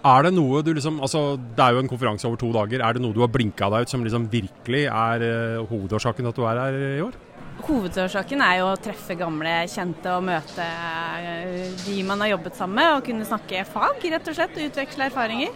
Er 0.00 0.24
det 0.24 0.30
noe 0.32 0.62
du 0.64 0.70
liksom 0.72 1.02
Altså, 1.04 1.34
det 1.36 1.60
er 1.60 1.74
jo 1.76 1.82
en 1.82 1.90
konferanse 1.90 2.24
over 2.26 2.40
to 2.40 2.48
dager. 2.56 2.80
Er 2.80 2.96
det 2.96 3.02
noe 3.04 3.12
du 3.14 3.20
har 3.20 3.30
blinka 3.32 3.68
deg 3.74 3.84
ut 3.84 3.92
som 3.92 4.06
liksom 4.06 4.30
virkelig 4.32 4.86
er 4.88 5.26
uh, 5.26 5.66
hovedårsaken 5.68 6.24
til 6.24 6.32
at 6.32 6.38
du 6.40 6.46
er 6.48 6.62
her 6.64 6.78
i 6.80 7.02
år? 7.04 7.18
Hovedårsaken 7.66 8.42
er 8.44 8.60
jo 8.60 8.70
å 8.70 8.78
treffe 8.80 9.16
gamle 9.18 9.52
kjente 9.70 10.12
og 10.14 10.24
møte 10.26 10.64
eh, 10.64 11.68
de 11.84 11.96
man 12.06 12.22
har 12.24 12.34
jobbet 12.34 12.58
sammen 12.58 12.80
med. 12.80 12.96
Og 12.96 13.06
kunne 13.08 13.28
snakke 13.28 13.66
fag, 13.68 14.00
rett 14.14 14.30
og 14.30 14.36
slett. 14.38 14.56
Og 14.56 14.70
utveksle 14.70 15.08
erfaringer. 15.10 15.54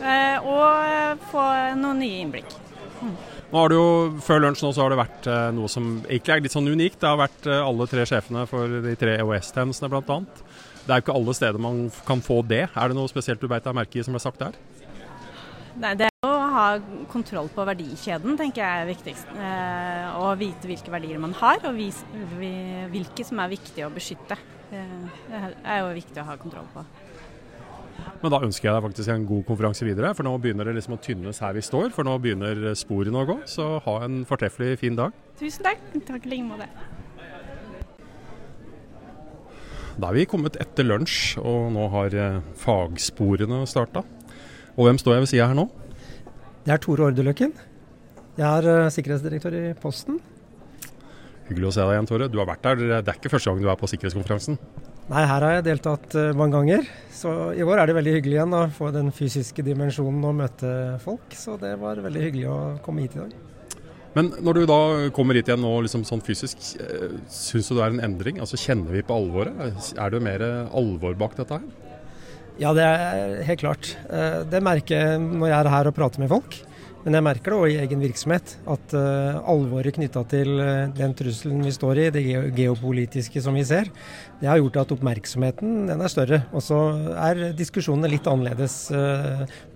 Uh, 0.00 0.36
og 0.44 1.22
få 1.30 1.44
noen 1.80 2.02
nye 2.02 2.22
innblikk. 2.24 2.50
Mm. 3.00 3.14
Nå 3.50 3.62
har 3.62 3.72
det 3.72 3.78
jo, 3.78 3.86
Før 4.22 4.42
lunsj 4.44 4.62
nå 4.62 4.72
så 4.76 4.84
har 4.84 4.92
det 4.92 4.98
vært 5.00 5.28
noe 5.56 5.70
som 5.72 5.86
egentlig 6.04 6.34
er 6.34 6.42
litt 6.44 6.54
sånn 6.54 6.68
unikt. 6.70 7.00
Det 7.02 7.08
har 7.08 7.18
vært 7.18 7.48
alle 7.50 7.88
tre 7.90 8.04
sjefene 8.06 8.44
for 8.50 8.80
de 8.84 8.92
tre 9.00 9.16
EOS-tjenestene 9.22 9.90
bl.a. 9.90 10.20
Det 10.84 10.92
er 10.92 11.00
jo 11.00 11.06
ikke 11.06 11.16
alle 11.16 11.34
steder 11.36 11.62
man 11.62 11.80
kan 12.06 12.22
få 12.24 12.40
det. 12.46 12.66
Er 12.68 12.92
det 12.92 12.98
noe 12.98 13.10
spesielt 13.10 13.42
du 13.42 13.48
beit 13.50 13.66
deg 13.66 13.76
merke 13.76 13.98
i 13.98 14.04
som 14.06 14.14
ble 14.14 14.22
sagt 14.22 14.44
der? 14.44 14.54
Nei, 15.80 15.94
Det 15.96 16.08
å 16.28 16.30
ha 16.52 16.64
kontroll 17.08 17.48
på 17.54 17.64
verdikjeden 17.64 18.36
tenker 18.36 18.60
jeg 18.60 18.82
er 18.82 18.88
viktigst. 18.90 19.30
Eh, 19.32 20.18
og 20.20 20.34
vite 20.40 20.68
hvilke 20.68 20.92
verdier 20.92 21.20
man 21.22 21.32
har, 21.40 21.62
og 21.64 21.78
vis, 21.78 22.02
hvilke 22.92 23.24
som 23.24 23.40
er 23.40 23.54
viktige 23.54 23.88
å 23.88 23.94
beskytte. 23.94 24.36
Eh, 24.70 25.06
det 25.30 25.40
er 25.64 25.80
jo 25.80 25.94
viktig 25.96 26.20
å 26.20 26.26
ha 26.28 26.36
kontroll 26.40 26.68
på. 26.74 26.84
Men 28.20 28.32
da 28.34 28.42
ønsker 28.44 28.68
jeg 28.68 28.76
deg 28.76 28.84
faktisk 28.84 29.12
en 29.14 29.26
god 29.28 29.44
konferanse 29.48 29.86
videre, 29.88 30.12
for 30.16 30.28
nå 30.28 30.34
begynner 30.40 30.68
det 30.68 30.76
liksom 30.76 30.98
å 30.98 31.00
tynnes 31.00 31.40
her 31.40 31.56
vi 31.56 31.64
står. 31.64 31.88
For 31.96 32.04
nå 32.04 32.18
begynner 32.20 32.74
sporene 32.76 33.22
å 33.22 33.28
gå, 33.28 33.38
så 33.48 33.72
ha 33.86 34.00
en 34.04 34.22
fortreffelig 34.28 34.76
fin 34.82 34.96
dag. 34.98 35.16
Tusen 35.40 35.64
takk. 35.64 35.80
Takk 36.08 36.28
i 36.28 36.34
like 36.34 36.48
måte. 36.48 36.68
Da 40.00 40.08
er 40.08 40.16
vi 40.16 40.28
kommet 40.28 40.56
etter 40.60 40.86
lunsj, 40.86 41.38
og 41.40 41.72
nå 41.74 41.88
har 41.92 42.14
eh, 42.16 42.40
fagsporene 42.60 43.64
starta. 43.68 44.04
Og 44.80 44.86
hvem 44.88 44.96
står 44.96 45.18
jeg 45.18 45.20
ved 45.26 45.28
sida 45.28 45.46
her 45.50 45.56
nå? 45.58 45.66
Det 46.64 46.72
er 46.72 46.80
Tore 46.80 47.10
Ordeløkken. 47.10 47.50
Jeg 48.38 48.46
er 48.48 48.86
uh, 48.86 48.92
sikkerhetsdirektør 48.92 49.56
i 49.58 49.64
Posten. 49.76 50.16
Hyggelig 51.50 51.68
å 51.68 51.72
se 51.74 51.84
deg 51.84 51.98
igjen, 51.98 52.08
Tore. 52.08 52.28
Du 52.32 52.38
har 52.40 52.48
vært 52.48 52.64
der. 52.64 52.80
Det 53.04 53.12
er 53.12 53.18
ikke 53.18 53.32
første 53.34 53.52
gang 53.52 53.60
du 53.60 53.68
er 53.68 53.76
på 53.76 53.90
sikkerhetskonferansen? 53.90 54.56
Nei, 55.10 55.24
her 55.26 55.44
har 55.44 55.58
jeg 55.58 55.66
deltatt 55.66 56.16
uh, 56.16 56.30
mange 56.38 56.56
ganger. 56.56 56.88
Så 57.12 57.34
i 57.58 57.66
år 57.66 57.82
er 57.82 57.90
det 57.90 57.98
veldig 57.98 58.14
hyggelig 58.16 58.38
igjen 58.38 58.56
å 58.56 58.62
få 58.72 58.88
den 58.94 59.12
fysiske 59.12 59.66
dimensjonen 59.66 60.24
og 60.30 60.40
møte 60.40 60.72
folk. 61.04 61.28
Så 61.36 61.58
det 61.60 61.74
var 61.82 62.00
veldig 62.00 62.24
hyggelig 62.30 62.48
å 62.48 62.58
komme 62.86 63.04
hit 63.04 63.18
i 63.18 63.24
dag. 63.26 63.36
Men 64.16 64.32
når 64.40 64.62
du 64.62 64.64
da 64.66 64.80
kommer 65.14 65.36
hit 65.36 65.52
igjen 65.52 65.60
nå 65.60 65.74
liksom 65.84 66.08
sånn 66.08 66.24
fysisk, 66.24 66.64
eh, 66.80 67.20
syns 67.30 67.68
du 67.68 67.76
det 67.76 67.84
er 67.84 67.92
en 67.92 68.02
endring? 68.08 68.40
Altså 68.40 68.58
Kjenner 68.58 68.96
vi 68.96 69.04
på 69.06 69.20
alvoret? 69.20 69.92
Er 69.92 70.16
det 70.16 70.24
mer 70.24 70.42
alvor 70.72 71.20
bak 71.20 71.36
dette 71.38 71.60
her? 71.60 71.89
Ja, 72.60 72.74
det 72.76 72.84
er 72.84 73.38
helt 73.48 73.62
klart. 73.62 73.94
Eh, 74.12 74.42
det 74.52 74.60
merker 74.60 74.98
jeg 74.98 75.20
når 75.22 75.48
jeg 75.48 75.56
er 75.56 75.70
her 75.72 75.88
og 75.88 75.96
prater 75.96 76.20
med 76.20 76.28
folk. 76.28 76.58
Men 77.00 77.16
jeg 77.16 77.24
merker 77.24 77.54
det 77.54 77.56
òg 77.56 77.70
i 77.72 77.78
egen 77.80 78.02
virksomhet, 78.04 78.50
at 78.68 78.92
uh, 78.92 79.38
alvoret 79.48 79.96
knytta 79.96 80.20
til 80.28 80.50
uh, 80.60 80.90
den 80.92 81.14
trusselen 81.16 81.62
vi 81.64 81.72
står 81.72 81.96
i, 82.02 82.04
det 82.12 82.24
geopolitiske 82.58 83.40
som 83.40 83.56
vi 83.56 83.62
ser, 83.64 83.88
det 84.42 84.50
har 84.50 84.60
gjort 84.60 84.76
at 84.82 84.92
oppmerksomheten 84.92 85.88
den 85.88 86.04
er 86.04 86.12
større. 86.12 86.42
Og 86.52 86.60
så 86.60 86.82
er 87.16 87.54
diskusjonene 87.56 88.12
litt 88.12 88.28
annerledes 88.28 88.76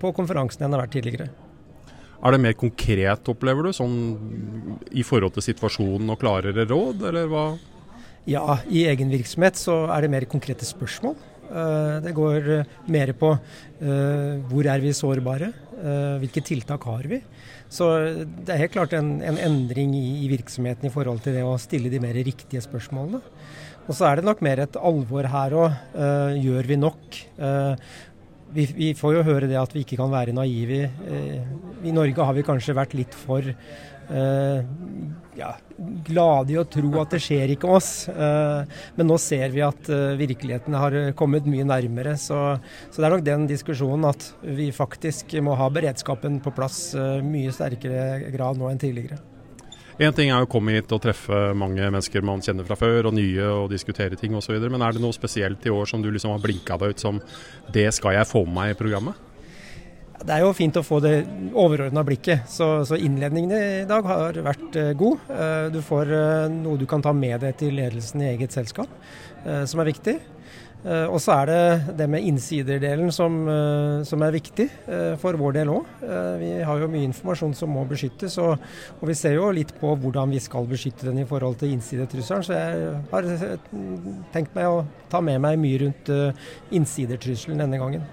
på 0.02 0.12
konferansen 0.12 0.66
enn 0.66 0.74
det 0.74 0.76
har 0.76 0.84
vært 0.84 0.96
tidligere. 0.98 1.30
Er 2.20 2.36
det 2.36 2.44
mer 2.44 2.60
konkret, 2.60 3.32
opplever 3.32 3.70
du, 3.70 3.72
sånn 3.72 3.96
i 4.92 5.00
forhold 5.00 5.38
til 5.38 5.48
situasjonen 5.48 6.12
og 6.12 6.20
klarere 6.20 6.68
råd, 6.68 7.08
eller 7.08 7.32
hva? 7.32 7.46
Ja, 8.28 8.58
i 8.68 8.84
egen 8.88 9.08
virksomhet 9.12 9.56
så 9.60 9.86
er 9.92 10.04
det 10.04 10.12
mer 10.12 10.28
konkrete 10.28 10.68
spørsmål. 10.68 11.16
Eh, 11.50 11.96
det 12.04 12.14
går 12.16 12.48
eh, 12.58 12.70
mer 12.90 13.12
på 13.18 13.34
uh, 13.34 14.32
hvor 14.48 14.66
er 14.70 14.80
vi 14.80 14.94
sårbare, 14.96 15.52
hvilke 16.22 16.40
tiltak 16.40 16.86
har 16.88 17.04
vi. 17.10 17.18
Så 17.68 17.88
det 18.24 18.54
er 18.54 18.62
helt 18.62 18.72
klart 18.72 18.94
en, 18.96 19.18
en, 19.26 19.36
endring 19.42 19.92
i, 19.98 20.22
i 20.24 20.30
virksomheten 20.30 20.88
i 20.88 20.92
forhold 20.94 21.20
til 21.24 21.34
det 21.36 21.42
å 21.44 21.58
stille 21.60 21.90
de 21.92 22.00
mer 22.00 22.16
riktige 22.16 22.62
spørsmålene. 22.64 23.20
Og 23.84 23.92
så 23.92 24.06
er 24.08 24.16
det 24.16 24.24
nok 24.24 24.40
mer 24.46 24.62
et 24.62 24.78
alvor 24.80 25.28
her 25.28 25.56
òg. 25.58 25.74
Gjør 26.40 26.70
vi 26.70 26.78
nok? 26.80 27.18
vi, 28.54 28.64
vi, 28.78 28.88
får 28.96 29.18
jo 29.18 29.26
høre 29.26 29.50
det 29.50 29.58
at 29.60 29.74
vi 29.76 29.82
ikke 29.84 29.98
kan 30.00 30.14
være 30.14 30.32
naive. 30.36 30.86
I 31.84 31.92
Norge 31.92 32.24
har 32.24 32.36
vi 32.36 32.46
kanskje 32.46 32.76
vært 32.76 32.96
litt 32.96 33.14
for 33.16 33.44
eh, 33.44 34.64
ja, 35.38 35.50
glade 36.06 36.54
i 36.54 36.58
å 36.60 36.66
tro 36.68 36.92
at 37.02 37.14
det 37.14 37.20
skjer 37.24 37.54
ikke 37.54 37.70
oss. 37.76 37.90
Eh, 38.08 38.80
men 38.96 39.10
nå 39.10 39.18
ser 39.20 39.52
vi 39.54 39.64
at 39.64 39.90
eh, 39.92 40.16
virkeligheten 40.20 40.76
har 40.78 40.96
kommet 41.18 41.48
mye 41.50 41.66
nærmere. 41.68 42.16
Så, 42.20 42.40
så, 42.88 42.96
det 42.96 43.06
er 43.08 43.14
nok 43.16 43.26
den 43.26 43.46
diskusjonen 43.50 44.08
at 44.10 44.30
vi 44.44 44.70
faktisk 44.74 45.36
må 45.44 45.56
ha 45.58 45.68
beredskapen 45.72 46.40
på 46.44 46.54
plass 46.56 46.90
eh, 46.98 47.20
mye 47.24 47.54
sterkere 47.54 48.32
grad 48.34 48.60
nå 48.60 48.70
enn 48.70 48.82
tidligere. 48.82 49.20
Én 50.02 50.10
ting 50.10 50.32
er 50.34 50.42
å 50.42 50.48
komme 50.50 50.72
hit 50.74 50.90
og 50.90 51.04
treffe 51.04 51.52
mange 51.54 51.78
mennesker 51.78 52.24
man 52.26 52.40
kjenner 52.42 52.66
fra 52.66 52.74
før, 52.74 53.12
og 53.12 53.14
nye, 53.14 53.44
og 53.46 53.68
diskutere 53.70 54.18
ting 54.18 54.34
osv. 54.34 54.56
Men 54.66 54.82
er 54.82 54.96
det 54.96 55.02
noe 55.04 55.14
spesielt 55.14 55.62
i 55.68 55.70
år 55.70 55.86
som 55.86 56.02
du 56.02 56.10
liksom 56.10 56.32
har 56.34 56.42
blinka 56.42 56.78
deg 56.80 56.96
ut 56.96 57.04
som 57.04 57.22
det 57.74 57.86
skal 57.94 58.18
jeg 58.18 58.26
få 58.26 58.42
med 58.48 58.56
meg 58.58 58.74
i 58.74 58.80
programmet? 58.80 59.33
Det 60.22 60.30
er 60.30 60.44
jo 60.44 60.52
fint 60.54 60.76
å 60.78 60.84
få 60.84 61.00
det 61.02 61.14
overordna 61.58 62.04
blikket. 62.06 62.46
Så, 62.50 62.68
så, 62.86 62.96
innledningen 62.96 63.54
i 63.54 63.88
dag 63.88 64.06
har 64.06 64.38
vært 64.46 64.78
uh, 64.78 64.92
god. 64.98 65.24
Uh, 65.28 65.66
du 65.74 65.80
får 65.84 66.12
uh, 66.12 66.52
noe 66.52 66.78
du 66.78 66.86
kan 66.90 67.02
ta 67.02 67.12
med 67.16 67.42
deg 67.42 67.58
til 67.58 67.74
ledelsen 67.80 68.22
i 68.22 68.30
eget 68.34 68.54
selskap, 68.54 68.90
som 69.44 69.82
er 69.82 69.90
viktig. 69.90 70.14
Og 70.84 71.16
så 71.20 71.32
er 71.32 71.48
det 71.48 71.96
det 71.98 72.06
med 72.12 72.24
innsiderdelen 72.28 73.08
som, 73.12 73.36
som 74.04 74.24
er 74.24 74.34
viktig 74.34 74.66
for 75.20 75.36
vår 75.40 75.54
del 75.56 75.70
òg. 75.72 75.92
vi 76.40 76.50
har 76.64 76.80
jo 76.80 76.88
mye 76.92 77.08
informasjon 77.08 77.54
som 77.56 77.72
må 77.72 77.86
beskyttes, 77.88 78.36
og, 78.40 78.56
og, 78.98 79.04
vi 79.08 79.16
ser 79.16 79.36
jo 79.38 79.48
litt 79.56 79.72
på 79.80 79.94
hvordan 80.00 80.32
vi 80.32 80.42
skal 80.44 80.68
beskytte 80.68 81.08
den 81.08 81.22
i 81.22 81.28
forhold 81.28 81.56
til 81.60 81.72
innsidetrusselen. 81.76 82.44
Så 82.44 82.56
jeg 82.56 82.90
har 83.12 83.30
tenkt 84.36 84.52
meg 84.56 84.68
å 84.68 84.84
ta 85.12 85.24
med 85.24 85.40
meg 85.44 85.60
mye 85.60 85.86
rundt 85.86 86.12
innsidertrusselen 86.80 87.64
denne 87.64 87.80
gangen. 87.80 88.04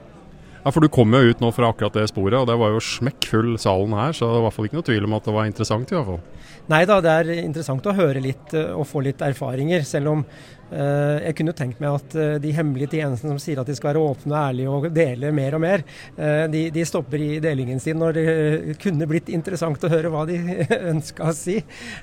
Ja, 0.61 0.71
For 0.71 0.83
du 0.83 0.91
kom 0.93 1.13
jo 1.17 1.31
ut 1.31 1.41
nå 1.41 1.51
fra 1.55 1.71
akkurat 1.71 1.95
det 1.97 2.07
sporet, 2.11 2.37
og 2.37 2.47
det 2.49 2.57
var 2.61 2.75
jo 2.75 2.83
smekkfull 2.85 3.55
salen 3.61 3.95
her. 3.97 4.13
Så 4.13 4.27
det 4.27 4.33
var 4.35 4.41
i 4.41 4.45
hvert 4.47 4.57
fall 4.57 4.69
ikke 4.69 4.79
noe 4.79 4.89
tvil 4.91 5.07
om 5.09 5.17
at 5.17 5.27
det 5.27 5.35
var 5.35 5.49
interessant 5.49 5.91
i 5.91 5.97
hvert 5.97 6.09
fall. 6.11 6.49
Nei 6.71 6.81
da, 6.87 6.99
det 7.03 7.13
er 7.19 7.31
interessant 7.41 7.87
å 7.89 7.97
høre 7.97 8.21
litt 8.23 8.53
og 8.53 8.85
få 8.87 9.01
litt 9.03 9.23
erfaringer. 9.25 9.85
Selv 9.87 10.13
om 10.13 10.25
Eh, 10.71 11.17
jeg 11.25 11.35
kunne 11.35 11.53
tenkt 11.55 11.81
meg 11.83 11.97
at 11.97 12.13
eh, 12.15 12.37
de 12.39 12.53
hemmelige 12.55 12.95
tjenestene 12.95 13.33
som 13.33 13.39
sier 13.43 13.59
at 13.59 13.67
de 13.67 13.75
skal 13.75 13.91
være 13.91 14.03
åpne 14.13 14.31
og 14.31 14.39
ærlige 14.39 14.75
og 14.75 14.87
dele 14.95 15.31
mer 15.35 15.57
og 15.57 15.63
mer, 15.65 15.83
eh, 16.15 16.45
de, 16.51 16.63
de 16.71 16.85
stopper 16.87 17.23
i 17.25 17.31
delingen 17.43 17.81
sin 17.83 17.99
når 17.99 18.15
det 18.15 18.77
kunne 18.81 19.07
blitt 19.09 19.31
interessant 19.35 19.83
å 19.83 19.91
høre 19.91 20.11
hva 20.13 20.23
de 20.29 20.39
ønska 20.93 21.27
å 21.27 21.35
si. 21.35 21.57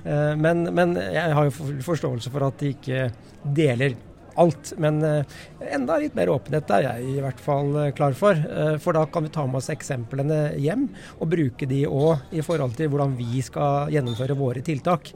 Men, 0.04 0.66
men, 0.74 0.94
jeg 0.98 1.34
har 1.36 1.48
jo 1.48 1.70
forståelse 1.84 2.30
for 2.32 2.44
at 2.46 2.60
de 2.60 2.74
ikke 2.74 3.08
deler 3.56 3.96
alt. 4.38 4.72
Men 4.80 5.00
enda 5.04 5.98
litt 6.00 6.16
mer 6.18 6.32
åpenhet 6.32 6.70
er 6.78 6.86
jeg 6.86 7.14
i 7.16 7.22
hvert 7.24 7.40
fall 7.42 7.72
klar 7.98 8.16
for. 8.18 8.38
For 8.82 8.96
da 8.96 9.06
kan 9.10 9.26
vi 9.26 9.32
ta 9.34 9.46
med 9.46 9.60
oss 9.60 9.70
eksemplene 9.74 10.54
hjem 10.60 10.88
og 11.18 11.32
bruke 11.32 11.68
de 11.70 11.84
òg 11.88 12.30
i 12.36 12.44
forhold 12.44 12.78
til 12.78 12.92
hvordan 12.92 13.16
vi 13.18 13.42
skal 13.44 13.92
gjennomføre 13.94 14.38
våre 14.38 14.64
tiltak. 14.64 15.12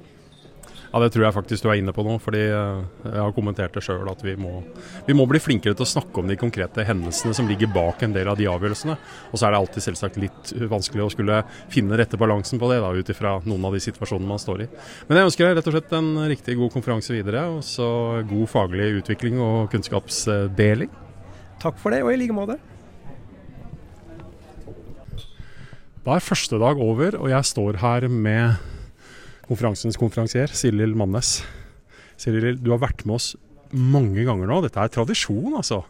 Ja, 0.93 1.01
Det 1.01 1.09
tror 1.15 1.25
jeg 1.25 1.35
faktisk 1.35 1.65
du 1.65 1.71
er 1.73 1.79
inne 1.81 1.93
på 1.97 2.05
nå. 2.05 2.19
fordi 2.21 2.43
eh, 2.53 2.81
Jeg 3.07 3.21
har 3.23 3.33
kommentert 3.33 3.73
det 3.73 3.83
sjøl 3.85 4.09
at 4.11 4.21
vi 4.25 4.35
må, 4.37 4.61
vi 5.07 5.17
må, 5.17 5.25
bli 5.29 5.41
flinkere 5.41 5.73
til 5.77 5.87
å 5.87 5.89
snakke 5.89 6.21
om 6.21 6.29
de 6.29 6.37
konkrete 6.37 6.85
hendelsene 6.85 7.33
som 7.37 7.49
ligger 7.49 7.71
bak 7.73 8.03
en 8.05 8.13
del 8.13 8.29
av 8.29 8.37
de 8.37 8.49
avgjørelsene. 8.51 8.97
Og 9.33 9.39
så 9.39 9.47
er 9.47 9.55
det 9.55 9.63
alltid 9.63 9.87
selvsagt 9.87 10.19
litt 10.21 10.53
vanskelig 10.69 11.07
å 11.07 11.13
skulle 11.15 11.39
finne 11.73 11.97
rette 11.97 12.21
balansen 12.21 12.61
på 12.61 12.69
det, 12.69 12.83
da, 12.85 12.93
ut 12.93 13.13
ifra 13.15 13.39
noen 13.49 13.65
av 13.69 13.77
de 13.77 13.81
situasjonene 13.81 14.29
man 14.29 14.43
står 14.43 14.67
i. 14.67 14.69
Men 15.09 15.21
jeg 15.21 15.31
ønsker 15.31 15.49
deg 15.49 15.57
rett 15.59 15.71
og 15.71 15.77
slett 15.79 15.97
en 15.97 16.11
riktig 16.35 16.59
god 16.61 16.75
konferanse 16.75 17.17
videre. 17.17 17.47
Og 17.57 17.65
så 17.65 17.89
god 18.29 18.53
faglig 18.53 18.91
utvikling 19.01 19.41
og 19.41 19.73
kunnskapsdeling. 19.73 20.93
Takk 21.63 21.81
for 21.81 21.95
det, 21.95 22.03
og 22.05 22.13
i 22.13 22.21
like 22.21 22.37
måte. 22.37 22.59
Da 26.03 26.17
er 26.19 26.25
første 26.27 26.59
dag 26.59 26.81
over, 26.83 27.15
og 27.15 27.29
jeg 27.31 27.47
står 27.47 27.79
her 27.79 28.09
med 28.11 28.72
konferansens 29.53 30.01
konferansier, 30.01 30.51
Silil 30.57 30.97
Mannes. 30.99 31.43
Silil, 32.21 32.57
du 32.57 32.73
har 32.73 32.83
vært 32.83 33.05
med 33.05 33.19
oss 33.19 33.33
mange 33.73 34.25
ganger 34.27 34.49
nå. 34.49 34.61
Dette 34.65 34.81
er 34.81 34.93
tradisjon, 34.93 35.55
altså. 35.59 35.83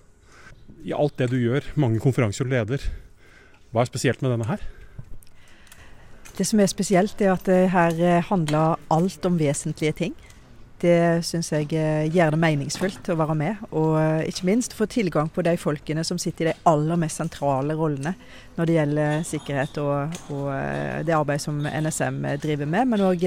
I 0.83 0.95
alt 0.97 1.17
det 1.21 1.31
du 1.31 1.39
gjør, 1.39 1.67
mange 1.79 2.03
konferanser 2.03 2.47
du 2.47 2.55
leder. 2.55 2.83
Hva 3.73 3.85
er 3.85 3.91
spesielt 3.91 4.23
med 4.23 4.35
denne 4.35 4.49
her? 4.51 4.63
Det 6.37 6.47
som 6.49 6.61
er 6.63 6.71
spesielt, 6.71 7.21
er 7.21 7.35
at 7.35 7.47
det 7.47 7.71
her 7.75 7.99
eh, 8.01 8.25
handler 8.25 8.81
alt 8.93 9.27
om 9.29 9.39
vesentlige 9.41 9.95
ting. 9.99 10.15
Det 10.83 11.23
syns 11.27 11.53
jeg 11.53 11.69
eh, 11.79 12.09
gjør 12.11 12.35
det 12.35 12.41
meningsfullt 12.43 13.13
å 13.13 13.19
være 13.21 13.37
med. 13.39 13.61
Og 13.71 13.95
eh, 14.01 14.25
ikke 14.31 14.49
minst 14.49 14.75
få 14.75 14.89
tilgang 14.91 15.31
på 15.33 15.45
de 15.47 15.55
folkene 15.61 16.05
som 16.07 16.19
sitter 16.19 16.49
i 16.49 16.51
de 16.51 16.57
aller 16.69 16.99
mest 16.99 17.23
sentrale 17.23 17.77
rollene 17.79 18.17
når 18.57 18.69
det 18.69 18.75
gjelder 18.77 19.23
sikkerhet 19.25 19.79
og, 19.81 20.19
og 20.35 20.51
det 21.07 21.15
arbeidet 21.17 21.47
som 21.47 21.63
NSM 21.63 22.19
driver 22.43 22.69
med. 22.69 22.91
Men 22.91 23.07
òg 23.07 23.25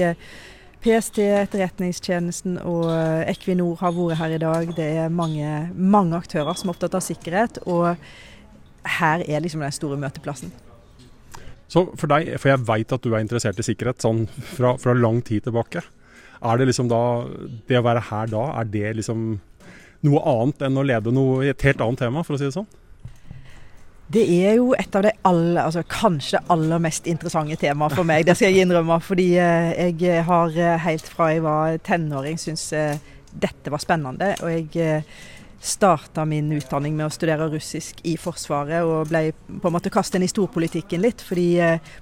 PST, 0.84 1.18
Etterretningstjenesten 1.18 2.60
og 2.62 2.92
Equinor 3.26 3.80
har 3.80 3.96
vært 3.96 4.20
her 4.20 4.36
i 4.36 4.42
dag. 4.44 4.70
Det 4.76 4.86
er 5.00 5.10
mange, 5.10 5.56
mange 5.74 6.20
aktører 6.20 6.54
som 6.54 6.70
er 6.70 6.76
opptatt 6.76 6.94
av 6.94 7.02
sikkerhet. 7.02 7.58
Og 7.66 7.96
her 9.00 9.24
er 9.26 9.42
liksom 9.42 9.64
den 9.64 9.74
store 9.74 9.98
møteplassen. 9.98 10.52
Så 11.66 11.82
for 11.98 12.10
deg, 12.10 12.30
for 12.38 12.52
jeg 12.52 12.62
veit 12.66 12.92
at 12.94 13.02
du 13.02 13.12
er 13.12 13.22
interessert 13.24 13.58
i 13.58 13.66
sikkerhet 13.66 14.04
sånn 14.04 14.26
fra, 14.54 14.76
fra, 14.78 14.94
lang 14.94 15.18
tid 15.26 15.46
tilbake. 15.48 15.82
Er 16.42 16.58
det 16.58 16.68
liksom 16.68 16.88
da 16.90 17.02
Det 17.68 17.78
å 17.78 17.84
være 17.86 18.02
her 18.10 18.32
da, 18.32 18.48
er 18.60 18.72
det 18.72 18.96
liksom 19.00 19.28
noe 20.06 20.20
annet 20.28 20.66
enn 20.66 20.76
å 20.78 20.84
lede 20.86 21.12
noe 21.14 21.46
i 21.46 21.50
et 21.50 21.62
helt 21.66 21.80
annet 21.82 22.04
tema, 22.04 22.22
for 22.22 22.36
å 22.36 22.40
si 22.40 22.46
det 22.46 22.54
sånn? 22.54 22.68
Det 24.12 24.22
er 24.22 24.60
jo 24.60 24.68
et 24.78 24.94
av 24.94 25.02
de 25.02 25.10
aller, 25.26 25.58
altså 25.64 25.82
kanskje 25.90 26.38
aller 26.52 26.78
mest 26.82 27.08
interessante 27.10 27.56
temaet 27.58 27.96
for 27.96 28.06
meg, 28.06 28.22
det 28.28 28.36
skal 28.38 28.52
jeg 28.54 28.62
innrømme. 28.62 29.00
Fordi 29.02 29.32
eh, 29.42 29.96
jeg 29.98 30.22
har 30.28 30.54
eh, 30.54 30.76
helt 30.84 31.08
fra 31.10 31.32
jeg 31.32 31.42
var 31.42 31.80
tenåring 31.86 32.38
syntes 32.38 32.68
eh, 32.76 33.00
dette 33.34 33.72
var 33.72 33.82
spennende. 33.82 34.36
Og 34.46 34.52
jeg 34.52 35.02
starta 35.60 36.24
min 36.28 36.50
utdanning 36.52 36.96
med 36.98 37.08
å 37.08 37.14
studere 37.14 37.48
russisk 37.52 38.02
i 38.06 38.16
Forsvaret, 38.20 38.84
og 38.84 39.08
ble 39.10 39.30
på 39.32 39.70
en 39.70 39.74
måte 39.74 39.92
kastet 39.92 40.20
inn 40.20 40.26
i 40.26 40.30
storpolitikken 40.30 41.02
litt. 41.02 41.24
fordi 41.24 41.48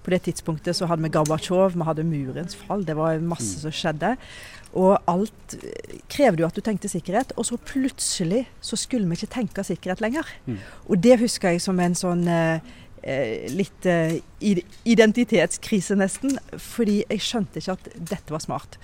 på 0.03 0.11
det 0.11 0.23
tidspunktet 0.27 0.77
så 0.77 0.87
hadde 0.91 1.03
vi 1.03 1.15
Gorbatsjov, 1.15 1.79
vi 1.79 1.87
hadde 1.87 2.05
murens 2.05 2.55
fall, 2.55 2.85
det 2.85 2.97
var 2.99 3.19
masse 3.23 3.61
som 3.63 3.73
skjedde. 3.73 4.17
Og 4.75 4.97
alt 5.07 5.55
krevde 6.11 6.43
jo 6.43 6.49
at 6.49 6.57
du 6.57 6.63
tenkte 6.65 6.91
sikkerhet, 6.91 7.33
og 7.39 7.47
så 7.47 7.59
plutselig 7.63 8.43
så 8.65 8.79
skulle 8.79 9.07
vi 9.07 9.21
ikke 9.21 9.35
tenke 9.37 9.65
sikkerhet 9.67 10.03
lenger. 10.03 10.31
Mm. 10.47 10.59
Og 10.91 10.99
det 11.03 11.21
husker 11.23 11.55
jeg 11.55 11.63
som 11.63 11.79
en 11.81 11.95
sånn 11.99 12.27
eh, 12.29 12.73
eh 13.05 13.47
litt 13.55 13.87
eh, 13.87 14.19
identitetskrise, 14.85 15.95
nesten. 16.01 16.39
Fordi 16.59 17.05
jeg 17.05 17.23
skjønte 17.23 17.63
ikke 17.63 17.79
at 17.79 17.91
dette 17.95 18.35
var 18.35 18.43
smart. 18.43 18.81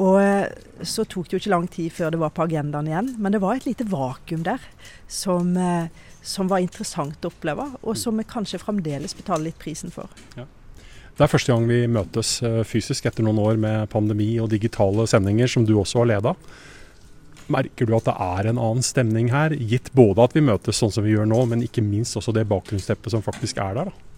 Og 0.00 0.18
eh, 0.18 0.48
så 0.82 1.04
tok 1.06 1.28
det 1.28 1.36
jo 1.36 1.42
ikke 1.42 1.52
lang 1.52 1.68
tid 1.70 1.92
før 1.94 2.10
det 2.14 2.20
var 2.22 2.32
på 2.34 2.44
agendaen 2.48 2.90
igjen. 2.90 3.12
Men 3.22 3.34
det 3.34 3.42
var 3.44 3.58
et 3.58 3.68
lite 3.68 3.86
vakuum 3.90 4.42
der 4.46 4.62
som, 5.06 5.54
eh, 5.56 5.86
som 6.22 6.50
var 6.50 6.64
interessant 6.64 7.22
å 7.22 7.30
oppleve, 7.30 7.68
og 7.82 7.98
som 7.98 8.18
vi 8.18 8.26
kanskje 8.26 8.62
fremdeles 8.62 9.14
betaler 9.14 9.50
litt 9.50 9.60
prisen 9.62 9.94
for. 9.94 10.10
Ja. 10.38 10.48
Det 11.14 11.22
er 11.22 11.30
første 11.30 11.54
gang 11.54 11.68
vi 11.70 11.84
møtes 11.86 12.40
eh, 12.42 12.62
fysisk 12.66 13.06
etter 13.06 13.22
noen 13.22 13.38
år 13.38 13.58
med 13.60 13.90
pandemi 13.92 14.32
og 14.42 14.50
digitale 14.50 15.06
sendinger, 15.10 15.50
som 15.50 15.66
du 15.66 15.76
også 15.78 16.02
har 16.02 16.10
leda. 16.16 16.34
Merker 17.54 17.86
du 17.86 17.92
at 17.94 18.08
det 18.08 18.16
er 18.24 18.48
en 18.50 18.58
annen 18.58 18.82
stemning 18.82 19.28
her, 19.30 19.54
gitt 19.54 19.92
både 19.94 20.26
at 20.26 20.34
vi 20.34 20.42
møtes 20.42 20.80
sånn 20.80 20.90
som 20.90 21.06
vi 21.06 21.12
gjør 21.14 21.28
nå, 21.30 21.44
men 21.52 21.62
ikke 21.62 21.84
minst 21.84 22.18
også 22.18 22.34
det 22.34 22.48
bakgrunnsteppet 22.50 23.14
som 23.14 23.22
faktisk 23.22 23.62
er 23.62 23.78
der? 23.78 23.92
da? 23.92 24.13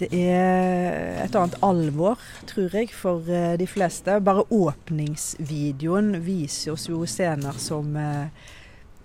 Det 0.00 0.08
er 0.16 1.20
et 1.20 1.34
annet 1.36 1.58
alvor, 1.64 2.20
tror 2.48 2.72
jeg, 2.72 2.90
for 2.96 3.28
eh, 3.28 3.54
de 3.60 3.66
fleste. 3.68 4.16
Bare 4.24 4.46
åpningsvideoen 4.48 6.16
viser 6.24 6.72
oss 6.72 6.88
jo 6.88 7.02
scener 7.08 7.58
som 7.60 7.92
eh, 8.00 8.48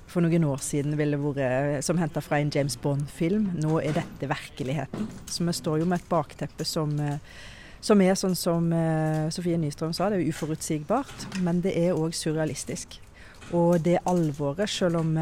for 0.07 0.23
noen 0.23 0.45
år 0.47 0.63
siden 0.63 0.95
ville 0.97 1.19
vært 1.19 1.83
som 1.85 1.99
henta 1.99 2.23
fra 2.23 2.39
en 2.39 2.53
James 2.53 2.79
Bond-film. 2.79 3.49
Nå 3.59 3.81
er 3.81 3.99
dette 3.99 4.31
virkeligheten. 4.31 5.09
Så 5.27 5.43
vi 5.43 5.57
står 5.59 5.83
jo 5.83 5.89
med 5.89 5.99
et 5.99 6.09
bakteppe 6.09 6.65
som, 6.65 6.95
eh, 7.03 7.19
som 7.83 8.01
er 8.01 8.15
sånn 8.17 8.37
som 8.39 8.71
Sofie 9.33 9.59
Nystrøm 9.59 9.93
sa, 9.93 10.07
det 10.09 10.21
er 10.21 10.31
uforutsigbart. 10.31 11.27
Men 11.43 11.61
det 11.67 11.75
er 11.75 11.99
òg 11.99 12.15
surrealistisk. 12.15 13.01
Og 13.51 13.83
det 13.83 13.99
alvoret, 14.07 14.67
selv 14.71 15.03
om 15.03 15.13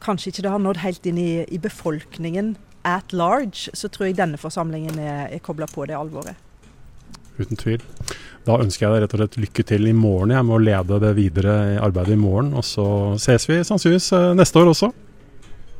kanskje 0.00 0.30
ikke 0.30 0.44
det 0.46 0.52
har 0.52 0.62
nådd 0.62 0.84
helt 0.84 1.08
inn 1.08 1.18
i, 1.20 1.32
i, 1.44 1.58
befolkningen 1.60 2.54
at 2.86 3.12
large, 3.12 3.70
så 3.74 3.88
tror 3.88 4.08
jeg 4.08 4.18
denne 4.18 4.38
forsamlingen 4.40 4.98
er, 4.98 5.26
er 5.32 5.42
kobla 5.44 5.66
på 5.70 5.86
det 5.88 5.96
alvoret. 5.98 6.38
Uten 7.38 7.58
tvil. 7.58 7.82
Da 8.46 8.56
ønsker 8.58 8.86
jeg 8.86 8.94
deg 8.94 9.04
rett 9.04 9.14
og 9.14 9.20
slett 9.22 9.36
lykke 9.42 9.64
til 9.68 9.90
i 9.90 9.94
morgen 9.94 10.32
jeg 10.34 10.46
med 10.46 10.56
å 10.56 10.62
lede 10.62 10.98
det 11.02 11.12
videre 11.18 11.52
arbeidet 11.84 12.16
i 12.16 12.20
morgen. 12.20 12.54
Og 12.56 12.64
så 12.66 12.86
ses 13.20 13.46
vi 13.50 13.60
sannsynligvis 13.66 14.08
eh, 14.16 14.32
neste 14.38 14.62
år 14.62 14.72
også. 14.72 14.90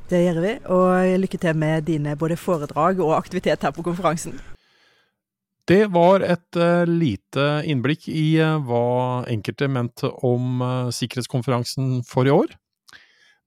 Det 0.09 0.21
gjør 0.23 0.39
vi, 0.41 0.53
og 0.73 1.19
lykke 1.25 1.41
til 1.41 1.59
med 1.59 1.85
dine 1.89 2.15
både 2.17 2.39
foredrag 2.41 3.03
og 3.05 3.17
aktivitet 3.19 3.65
her 3.65 3.75
på 3.77 3.85
konferansen. 3.85 4.39
Det 5.69 5.83
var 5.93 6.25
et 6.25 6.57
uh, 6.57 6.89
lite 6.89 7.45
innblikk 7.69 8.07
i 8.09 8.39
uh, 8.41 8.55
hva 8.65 9.27
enkelte 9.29 9.69
mente 9.69 10.09
om 10.25 10.63
sikkerhetskonferansen 10.97 11.99
for 12.09 12.25
i 12.25 12.33
år. 12.33 12.55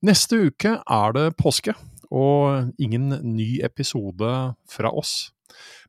Neste 0.06 0.38
uke 0.46 0.76
er 0.78 1.16
det 1.18 1.26
påske, 1.38 1.74
og 2.12 2.72
ingen 2.82 3.10
ny 3.34 3.62
episode 3.64 4.32
fra 4.68 4.92
oss. 4.92 5.32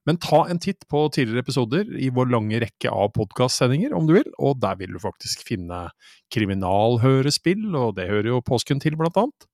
Men 0.07 0.19
ta 0.19 0.41
en 0.51 0.59
titt 0.59 0.83
på 0.91 1.05
tidligere 1.15 1.45
episoder 1.45 1.87
i 1.95 2.09
vår 2.11 2.31
lange 2.33 2.59
rekke 2.63 2.91
av 2.91 3.13
podkastsendinger, 3.15 3.93
om 3.95 4.07
du 4.07 4.17
vil, 4.17 4.29
og 4.35 4.59
der 4.63 4.75
vil 4.81 4.95
du 4.95 4.99
faktisk 4.99 5.45
finne 5.47 5.85
kriminalhørespill, 6.33 7.69
og 7.71 7.95
det 7.99 8.09
hører 8.11 8.33
jo 8.33 8.43
påsken 8.43 8.83
til, 8.83 8.97
blant 8.99 9.19
annet. 9.19 9.47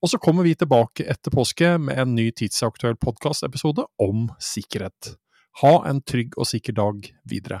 Og 0.00 0.12
så 0.12 0.20
kommer 0.22 0.46
vi 0.48 0.56
tilbake 0.56 1.04
etter 1.12 1.34
påske 1.34 1.74
med 1.76 2.00
en 2.00 2.14
ny 2.16 2.30
tidsaktuell 2.32 2.96
podkastepisode 3.00 3.84
om 4.00 4.30
sikkerhet. 4.40 5.16
Ha 5.60 5.74
en 5.90 6.00
trygg 6.00 6.38
og 6.40 6.48
sikker 6.48 6.78
dag 6.78 7.10
videre. 7.28 7.60